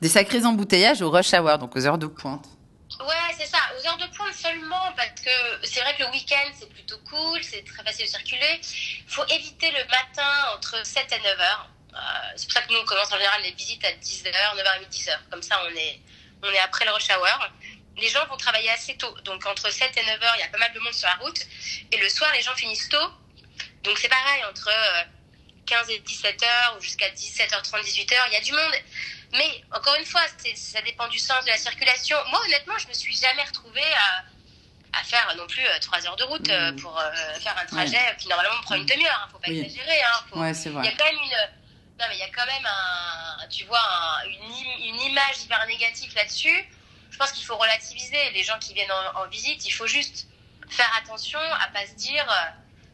des 0.01 0.09
sacrés 0.09 0.45
embouteillages 0.45 1.01
au 1.01 1.09
rush 1.11 1.33
hour, 1.33 1.57
donc 1.57 1.75
aux 1.75 1.85
heures 1.85 1.97
de 1.97 2.07
pointe. 2.07 2.45
Ouais, 2.99 3.33
c'est 3.37 3.47
ça, 3.47 3.57
aux 3.75 3.87
heures 3.87 3.97
de 3.97 4.05
pointe 4.15 4.33
seulement, 4.33 4.91
parce 4.95 5.21
que 5.21 5.29
c'est 5.63 5.79
vrai 5.81 5.95
que 5.95 6.03
le 6.03 6.09
week-end, 6.11 6.51
c'est 6.59 6.69
plutôt 6.69 6.97
cool, 7.09 7.43
c'est 7.43 7.63
très 7.63 7.83
facile 7.83 8.05
de 8.05 8.11
circuler. 8.11 8.61
faut 9.07 9.25
éviter 9.27 9.71
le 9.71 9.83
matin 9.85 10.53
entre 10.55 10.85
7 10.85 11.11
et 11.11 11.19
9 11.19 11.39
heures. 11.39 11.69
Euh, 11.93 11.97
c'est 12.35 12.45
pour 12.45 12.53
ça 12.53 12.61
que 12.61 12.73
nous, 12.73 12.79
on 12.79 12.85
commence 12.85 13.11
en 13.11 13.17
général 13.17 13.41
les 13.43 13.51
visites 13.51 13.83
à 13.85 13.91
10 13.93 14.27
heures, 14.27 14.55
9h30, 14.55 14.89
10 14.89 15.09
heures. 15.09 15.21
Comme 15.31 15.41
ça, 15.41 15.61
on 15.65 15.75
est, 15.75 15.99
on 16.43 16.49
est 16.49 16.59
après 16.59 16.85
le 16.85 16.91
rush 16.91 17.09
hour. 17.09 17.47
Les 17.97 18.09
gens 18.09 18.25
vont 18.27 18.37
travailler 18.37 18.69
assez 18.69 18.95
tôt. 18.97 19.13
Donc, 19.21 19.45
entre 19.45 19.69
7 19.69 19.95
et 19.97 20.05
9 20.05 20.23
heures, 20.23 20.35
il 20.37 20.41
y 20.41 20.43
a 20.43 20.49
pas 20.49 20.57
mal 20.57 20.73
de 20.73 20.79
monde 20.79 20.93
sur 20.93 21.07
la 21.07 21.15
route. 21.15 21.39
Et 21.91 21.97
le 21.97 22.09
soir, 22.09 22.31
les 22.33 22.41
gens 22.41 22.55
finissent 22.55 22.89
tôt. 22.89 23.11
Donc, 23.83 23.97
c'est 23.97 24.09
pareil, 24.09 24.43
entre 24.45 24.69
euh, 24.69 25.03
15 25.71 25.89
et 25.89 25.99
17 25.99 26.43
heures 26.43 26.75
ou 26.77 26.81
jusqu'à 26.81 27.09
17h30, 27.11 27.81
18 27.83 28.11
heures, 28.13 28.25
il 28.27 28.33
y 28.33 28.35
a 28.35 28.41
du 28.41 28.51
monde. 28.51 28.73
Mais 29.33 29.63
encore 29.71 29.95
une 29.95 30.05
fois, 30.05 30.21
ça 30.55 30.81
dépend 30.81 31.07
du 31.07 31.17
sens 31.17 31.45
de 31.45 31.49
la 31.49 31.57
circulation. 31.57 32.17
Moi, 32.29 32.39
honnêtement, 32.45 32.77
je 32.77 32.87
me 32.89 32.93
suis 32.93 33.15
jamais 33.15 33.43
retrouvée 33.43 33.93
à, 33.93 34.99
à 34.99 35.03
faire 35.05 35.33
non 35.37 35.47
plus 35.47 35.65
euh, 35.65 35.79
trois 35.79 36.05
heures 36.05 36.17
de 36.17 36.23
route 36.25 36.49
euh, 36.49 36.71
Mhm. 36.73 36.81
pour 36.81 36.99
euh, 36.99 37.11
faire 37.39 37.57
un 37.57 37.65
trajet 37.65 38.15
qui 38.19 38.27
normalement 38.27 38.57
me 38.57 38.63
prend 38.63 38.75
une 38.75 38.85
demi-heure. 38.85 39.21
Hein, 39.23 39.29
faut 39.31 39.39
pas 39.39 39.47
Oui. 39.49 39.59
exagérer. 39.61 40.01
Hein, 40.03 40.23
faut- 40.29 40.39
Ouais, 40.41 40.53
c'est 40.53 40.67
Il 40.69 40.75
y 40.83 40.87
a 40.89 40.91
quand 40.91 41.05
même 41.05 41.15
une. 41.23 41.37
Non, 41.99 42.05
mais 42.09 42.15
il 42.15 42.19
y 42.19 42.23
a 42.23 42.29
quand 42.35 42.45
même 42.45 42.65
un. 42.65 43.47
Tu 43.47 43.63
vois, 43.63 43.79
un- 43.81 44.25
une, 44.25 44.43
im- 44.43 44.79
une 44.89 45.01
image 45.01 45.37
hyper 45.45 45.65
négative 45.67 46.13
là-dessus. 46.15 46.65
Je 47.11 47.17
pense 47.17 47.31
qu'il 47.31 47.45
faut 47.45 47.55
relativiser. 47.57 48.29
Les 48.31 48.43
gens 48.43 48.59
qui 48.59 48.73
viennent 48.73 48.91
en, 48.91 49.21
en 49.21 49.27
visite, 49.27 49.65
il 49.65 49.71
faut 49.71 49.87
juste 49.87 50.27
faire 50.69 50.91
attention 51.01 51.39
à 51.39 51.67
pas 51.67 51.85
se 51.87 51.93
dire 51.93 52.25
euh, 52.29 52.49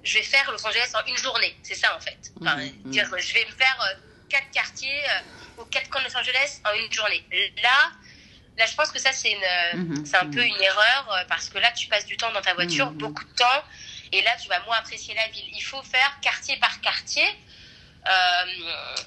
je 0.08 0.18
vais 0.20 0.24
faire 0.24 0.50
Los 0.52 0.66
Angeles 0.66 0.92
en 0.96 1.06
une 1.08 1.18
journée. 1.18 1.56
C'est 1.64 1.76
ça 1.76 1.96
en 1.96 2.00
fait. 2.00 2.32
Enfin, 2.42 2.56
Mhm. 2.58 2.92
dire 2.92 3.06
je 3.18 3.34
vais 3.34 3.46
me 3.46 3.52
faire 3.52 3.78
euh, 3.82 3.94
quatre 4.30 4.50
quartiers 4.52 5.04
euh, 5.10 5.20
aux 5.62 5.66
quatre 5.66 5.90
coins 5.90 6.02
de 6.02 6.08
Los 6.08 6.18
Angeles 6.18 6.62
en 6.66 6.74
une 6.74 6.92
journée. 6.92 7.24
Là, 7.64 7.92
là, 8.58 8.66
je 8.66 8.74
pense 8.76 8.92
que 8.92 9.00
ça 9.00 9.12
c'est 9.12 9.32
une, 9.32 9.80
Mhm. 9.84 10.06
c'est 10.06 10.18
un 10.18 10.26
peu 10.30 10.44
une 10.44 10.62
erreur 10.62 11.12
euh, 11.12 11.24
parce 11.28 11.50
que 11.50 11.58
là, 11.60 11.72
tu 11.72 11.88
passes 11.88 12.06
du 12.06 12.18
temps 12.18 12.32
dans 12.32 12.42
ta 12.42 12.54
voiture, 12.54 12.88
Mhm. 12.92 12.98
beaucoup 12.98 13.24
de 13.26 13.34
temps, 13.36 13.64
et 14.12 14.22
là, 14.22 14.36
tu 14.42 14.48
vas 14.50 14.60
moins 14.62 14.78
apprécier 14.78 15.14
la 15.16 15.28
ville. 15.28 15.48
Il 15.54 15.62
faut 15.64 15.84
faire 15.84 16.20
quartier 16.22 16.58
par 16.58 16.80
quartier. 16.82 17.28
euh, 18.10 18.46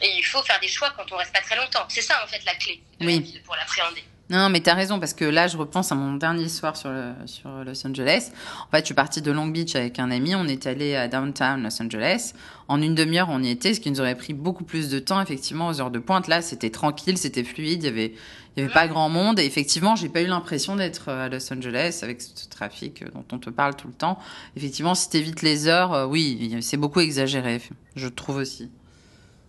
et 0.02 0.10
il 0.18 0.24
faut 0.26 0.42
faire 0.42 0.60
des 0.60 0.68
choix 0.68 0.90
quand 0.90 1.10
on 1.10 1.16
reste 1.16 1.32
pas 1.32 1.40
très 1.40 1.56
longtemps. 1.56 1.86
C'est 1.88 2.02
ça 2.02 2.22
en 2.22 2.26
fait 2.26 2.44
la 2.44 2.54
clé 2.56 2.82
de 2.98 3.06
Oui. 3.06 3.14
la 3.14 3.20
ville 3.22 3.42
pour 3.44 3.56
l'appréhender. 3.56 4.04
Non, 4.30 4.48
mais 4.48 4.60
t'as 4.60 4.74
raison, 4.74 5.00
parce 5.00 5.12
que 5.12 5.24
là, 5.24 5.48
je 5.48 5.56
repense 5.56 5.90
à 5.90 5.96
mon 5.96 6.14
dernier 6.14 6.48
soir 6.48 6.76
sur, 6.76 6.88
le- 6.88 7.14
sur 7.26 7.50
Los 7.64 7.84
Angeles. 7.84 8.30
En 8.68 8.70
fait, 8.70 8.80
je 8.80 8.84
suis 8.86 8.94
partie 8.94 9.20
de 9.22 9.32
Long 9.32 9.48
Beach 9.48 9.74
avec 9.74 9.98
un 9.98 10.12
ami, 10.12 10.36
on 10.36 10.46
est 10.46 10.66
allé 10.66 10.94
à 10.94 11.08
downtown 11.08 11.60
Los 11.64 11.82
Angeles. 11.82 12.32
En 12.68 12.80
une 12.80 12.94
demi-heure, 12.94 13.28
on 13.28 13.42
y 13.42 13.50
était, 13.50 13.74
ce 13.74 13.80
qui 13.80 13.90
nous 13.90 14.00
aurait 14.00 14.14
pris 14.14 14.32
beaucoup 14.32 14.62
plus 14.62 14.88
de 14.88 15.00
temps, 15.00 15.20
effectivement, 15.20 15.66
aux 15.66 15.80
heures 15.80 15.90
de 15.90 15.98
pointe. 15.98 16.28
Là, 16.28 16.42
c'était 16.42 16.70
tranquille, 16.70 17.18
c'était 17.18 17.42
fluide, 17.42 17.82
il 17.82 17.86
y 17.86 17.88
avait, 17.88 18.14
il 18.56 18.60
y 18.60 18.64
avait 18.64 18.72
pas 18.72 18.86
grand 18.86 19.08
monde. 19.08 19.40
Et 19.40 19.44
effectivement, 19.44 19.96
j'ai 19.96 20.08
pas 20.08 20.20
eu 20.22 20.26
l'impression 20.26 20.76
d'être 20.76 21.08
à 21.08 21.28
Los 21.28 21.52
Angeles 21.52 21.98
avec 22.02 22.22
ce 22.22 22.48
trafic 22.48 23.02
dont 23.12 23.24
on 23.32 23.38
te 23.40 23.50
parle 23.50 23.74
tout 23.74 23.88
le 23.88 23.94
temps. 23.94 24.16
Effectivement, 24.56 24.94
si 24.94 25.10
t'évites 25.10 25.42
les 25.42 25.66
heures, 25.66 25.92
euh, 25.92 26.06
oui, 26.06 26.56
c'est 26.62 26.76
beaucoup 26.76 27.00
exagéré, 27.00 27.60
je 27.96 28.06
trouve 28.06 28.36
aussi. 28.36 28.70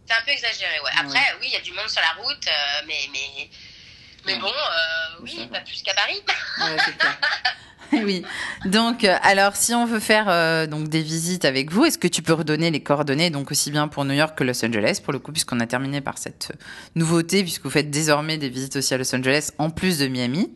C'est 0.07 0.13
un 0.13 0.25
peu 0.25 0.31
exagéré, 0.31 0.73
ouais. 0.83 0.91
Après, 0.99 1.19
oui, 1.39 1.47
il 1.49 1.53
y 1.53 1.57
a 1.57 1.61
du 1.61 1.71
monde 1.73 1.87
sur 1.87 2.01
la 2.01 2.19
route, 2.23 2.47
euh, 2.47 2.85
mais, 2.87 2.95
mais, 3.13 3.47
mais 4.25 4.37
bon, 4.39 4.47
euh, 4.47 5.23
oui, 5.23 5.47
pas 5.51 5.61
plus 5.61 5.81
qu'à 5.81 5.93
Paris. 5.93 6.21
Ouais, 6.59 6.77
c'est 6.85 6.97
clair. 6.97 7.17
oui. 7.93 8.23
Donc, 8.65 9.03
euh, 9.03 9.17
alors, 9.21 9.55
si 9.55 9.73
on 9.73 9.85
veut 9.85 9.99
faire 9.99 10.25
euh, 10.29 10.67
donc 10.67 10.87
des 10.87 11.01
visites 11.01 11.45
avec 11.45 11.71
vous, 11.71 11.85
est-ce 11.85 11.97
que 11.97 12.07
tu 12.07 12.21
peux 12.21 12.33
redonner 12.33 12.71
les 12.71 12.81
coordonnées, 12.81 13.29
donc 13.29 13.51
aussi 13.51 13.71
bien 13.71 13.87
pour 13.87 14.05
New 14.05 14.13
York 14.13 14.37
que 14.37 14.43
Los 14.43 14.63
Angeles, 14.63 14.99
pour 15.03 15.13
le 15.13 15.19
coup, 15.19 15.31
puisqu'on 15.31 15.59
a 15.59 15.67
terminé 15.67 16.01
par 16.01 16.17
cette 16.17 16.51
euh, 16.53 16.57
nouveauté, 16.95 17.43
puisque 17.43 17.63
vous 17.63 17.69
faites 17.69 17.89
désormais 17.89 18.37
des 18.37 18.49
visites 18.49 18.75
aussi 18.75 18.93
à 18.93 18.97
Los 18.97 19.13
Angeles, 19.15 19.51
en 19.57 19.69
plus 19.69 19.99
de 19.99 20.07
Miami. 20.07 20.51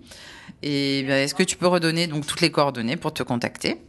Et 0.64 1.04
ben, 1.04 1.24
est-ce 1.24 1.36
que 1.36 1.44
tu 1.44 1.58
peux 1.58 1.68
redonner 1.68 2.08
donc 2.08 2.26
toutes 2.26 2.42
les 2.42 2.52
coordonnées 2.52 2.98
pour 2.98 3.14
te 3.14 3.24
contacter? 3.24 3.82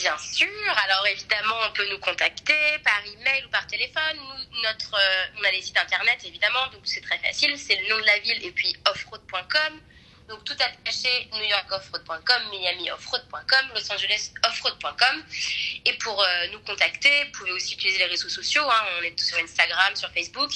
Bien 0.00 0.16
sûr. 0.18 0.48
Alors 0.84 1.06
évidemment, 1.08 1.56
on 1.68 1.72
peut 1.72 1.88
nous 1.90 1.98
contacter 1.98 2.78
par 2.84 3.00
email 3.04 3.44
ou 3.46 3.48
par 3.50 3.66
téléphone. 3.66 4.16
Nous, 4.16 4.62
notre, 4.62 4.94
euh, 4.94 5.24
on 5.40 5.44
a 5.44 5.50
les 5.50 5.62
sites 5.62 5.76
internet 5.78 6.18
évidemment, 6.24 6.66
donc 6.68 6.82
c'est 6.84 7.00
très 7.00 7.18
facile. 7.18 7.58
C'est 7.58 7.76
le 7.76 7.88
nom 7.88 7.98
de 7.98 8.06
la 8.06 8.18
ville 8.20 8.44
et 8.44 8.50
puis 8.52 8.76
offroad.com. 8.86 9.80
Donc 10.28 10.44
tout 10.44 10.56
attaché, 10.60 11.28
newyorkoffroad.com, 11.32 12.50
miamioffroad.com, 12.50 13.70
Los 13.74 13.90
Angeles 13.90 14.30
offroad.com. 14.44 15.24
Et 15.86 15.94
pour 15.94 16.22
euh, 16.22 16.46
nous 16.52 16.60
contacter, 16.60 17.24
vous 17.24 17.32
pouvez 17.32 17.52
aussi 17.52 17.74
utiliser 17.74 17.98
les 17.98 18.06
réseaux 18.06 18.28
sociaux. 18.28 18.68
hein. 18.70 18.84
on 19.00 19.02
est 19.02 19.18
sur 19.18 19.38
Instagram, 19.38 19.96
sur 19.96 20.10
Facebook. 20.12 20.52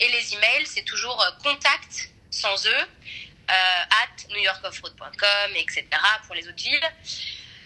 Et 0.00 0.08
les 0.08 0.34
emails, 0.34 0.66
c'est 0.66 0.82
toujours 0.84 1.22
euh, 1.22 1.30
contact 1.42 2.10
sans 2.30 2.66
e 2.66 2.70
euh, 2.70 3.52
at 3.52 4.28
newyorkoffroad.com, 4.34 5.52
etc. 5.54 5.86
pour 6.26 6.34
les 6.34 6.48
autres 6.48 6.62
villes. 6.62 6.90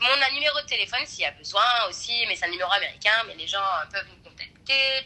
Mon 0.01 0.35
numéro 0.35 0.61
de 0.61 0.67
téléphone 0.67 1.01
s'il 1.07 1.23
y 1.23 1.27
a 1.27 1.31
besoin 1.33 1.63
aussi, 1.89 2.13
mais 2.29 2.37
c'est 2.37 2.47
un 2.47 2.51
numéro 2.51 2.71
américain, 2.73 3.11
mais 3.27 3.35
les 3.35 3.47
gens 3.47 3.59
euh, 3.59 3.91
peuvent 3.93 4.07
nous 4.09 4.31
contacter. 4.31 4.53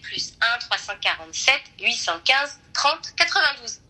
Plus 0.02 0.34
1 0.40 0.58
347 0.58 1.54
815 1.80 2.60
30 2.72 3.14
92. 3.16 3.80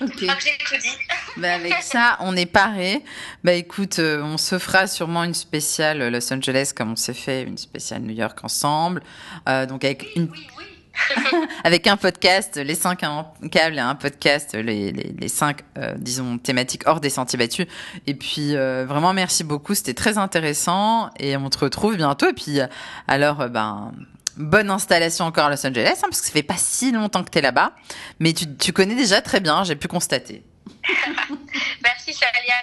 Ok. 0.00 0.12
Je 0.16 0.24
crois 0.24 0.34
que 0.34 0.42
j'ai 0.42 0.58
tout 0.64 0.76
dit. 0.78 0.96
Bah, 1.36 1.54
avec 1.54 1.74
ça, 1.82 2.16
on 2.20 2.34
est 2.36 2.46
paré. 2.46 3.02
Bah 3.44 3.52
écoute, 3.52 3.98
euh, 3.98 4.22
on 4.22 4.38
se 4.38 4.58
fera 4.58 4.86
sûrement 4.86 5.24
une 5.24 5.34
spéciale 5.34 6.08
Los 6.08 6.32
Angeles 6.32 6.72
comme 6.74 6.92
on 6.92 6.96
s'est 6.96 7.14
fait 7.14 7.42
une 7.42 7.58
spéciale 7.58 8.00
New 8.02 8.14
York 8.14 8.42
ensemble. 8.42 9.02
Euh, 9.48 9.66
donc 9.66 9.84
avec 9.84 10.06
une 10.16 10.30
Oui, 10.30 10.48
oui. 10.56 10.59
avec 11.64 11.86
un 11.86 11.96
podcast, 11.96 12.56
les 12.56 12.74
cinq 12.74 13.04
câbles 13.50 13.78
un 13.78 13.94
podcast, 13.94 14.54
les, 14.54 14.92
les, 14.92 15.14
les 15.18 15.28
cinq, 15.28 15.62
euh, 15.78 15.94
disons, 15.96 16.38
thématiques 16.38 16.82
hors 16.86 17.00
des 17.00 17.10
sentiers 17.10 17.38
battus. 17.38 17.66
Et 18.06 18.14
puis, 18.14 18.56
euh, 18.56 18.86
vraiment, 18.86 19.12
merci 19.12 19.44
beaucoup. 19.44 19.74
C'était 19.74 19.94
très 19.94 20.18
intéressant. 20.18 21.10
Et 21.18 21.36
on 21.36 21.50
te 21.50 21.58
retrouve 21.58 21.96
bientôt. 21.96 22.28
Et 22.28 22.32
puis, 22.32 22.60
alors, 23.08 23.40
euh, 23.42 23.48
ben, 23.48 23.92
bonne 24.36 24.70
installation 24.70 25.24
encore 25.24 25.46
à 25.46 25.50
Los 25.50 25.66
Angeles, 25.66 25.98
hein, 25.98 26.08
parce 26.08 26.20
que 26.20 26.26
ça 26.26 26.32
fait 26.32 26.42
pas 26.42 26.56
si 26.56 26.92
longtemps 26.92 27.24
que 27.24 27.30
tu 27.30 27.38
es 27.38 27.42
là-bas. 27.42 27.72
Mais 28.18 28.32
tu, 28.32 28.56
tu 28.56 28.72
connais 28.72 28.94
déjà 28.94 29.20
très 29.20 29.40
bien, 29.40 29.64
j'ai 29.64 29.76
pu 29.76 29.88
constater. 29.88 30.44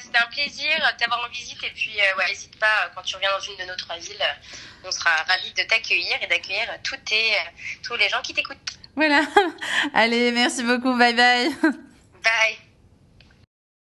C'était 0.01 0.17
un 0.19 0.27
plaisir 0.27 0.69
de 0.77 0.97
t'avoir 0.97 1.25
en 1.25 1.29
visite 1.29 1.63
et 1.63 1.71
puis 1.71 1.99
euh, 1.99 2.17
ouais, 2.17 2.27
n'hésite 2.27 2.57
pas 2.59 2.85
euh, 2.85 2.89
quand 2.95 3.01
tu 3.01 3.15
reviens 3.15 3.31
dans 3.31 3.39
une 3.39 3.57
de 3.57 3.63
nos 3.63 3.75
trois 3.75 3.97
villes, 3.97 4.15
euh, 4.21 4.87
on 4.87 4.91
sera 4.91 5.09
ravis 5.23 5.51
de 5.53 5.63
t'accueillir 5.63 6.15
et 6.21 6.27
d'accueillir 6.27 6.67
tes, 7.05 7.33
euh, 7.33 7.39
tous 7.83 7.95
les 7.95 8.09
gens 8.09 8.21
qui 8.21 8.33
t'écoutent. 8.33 8.57
Voilà. 8.95 9.21
Allez, 9.93 10.31
merci 10.31 10.63
beaucoup. 10.63 10.95
Bye 10.97 11.15
bye. 11.15 11.49
Bye. 12.23 12.66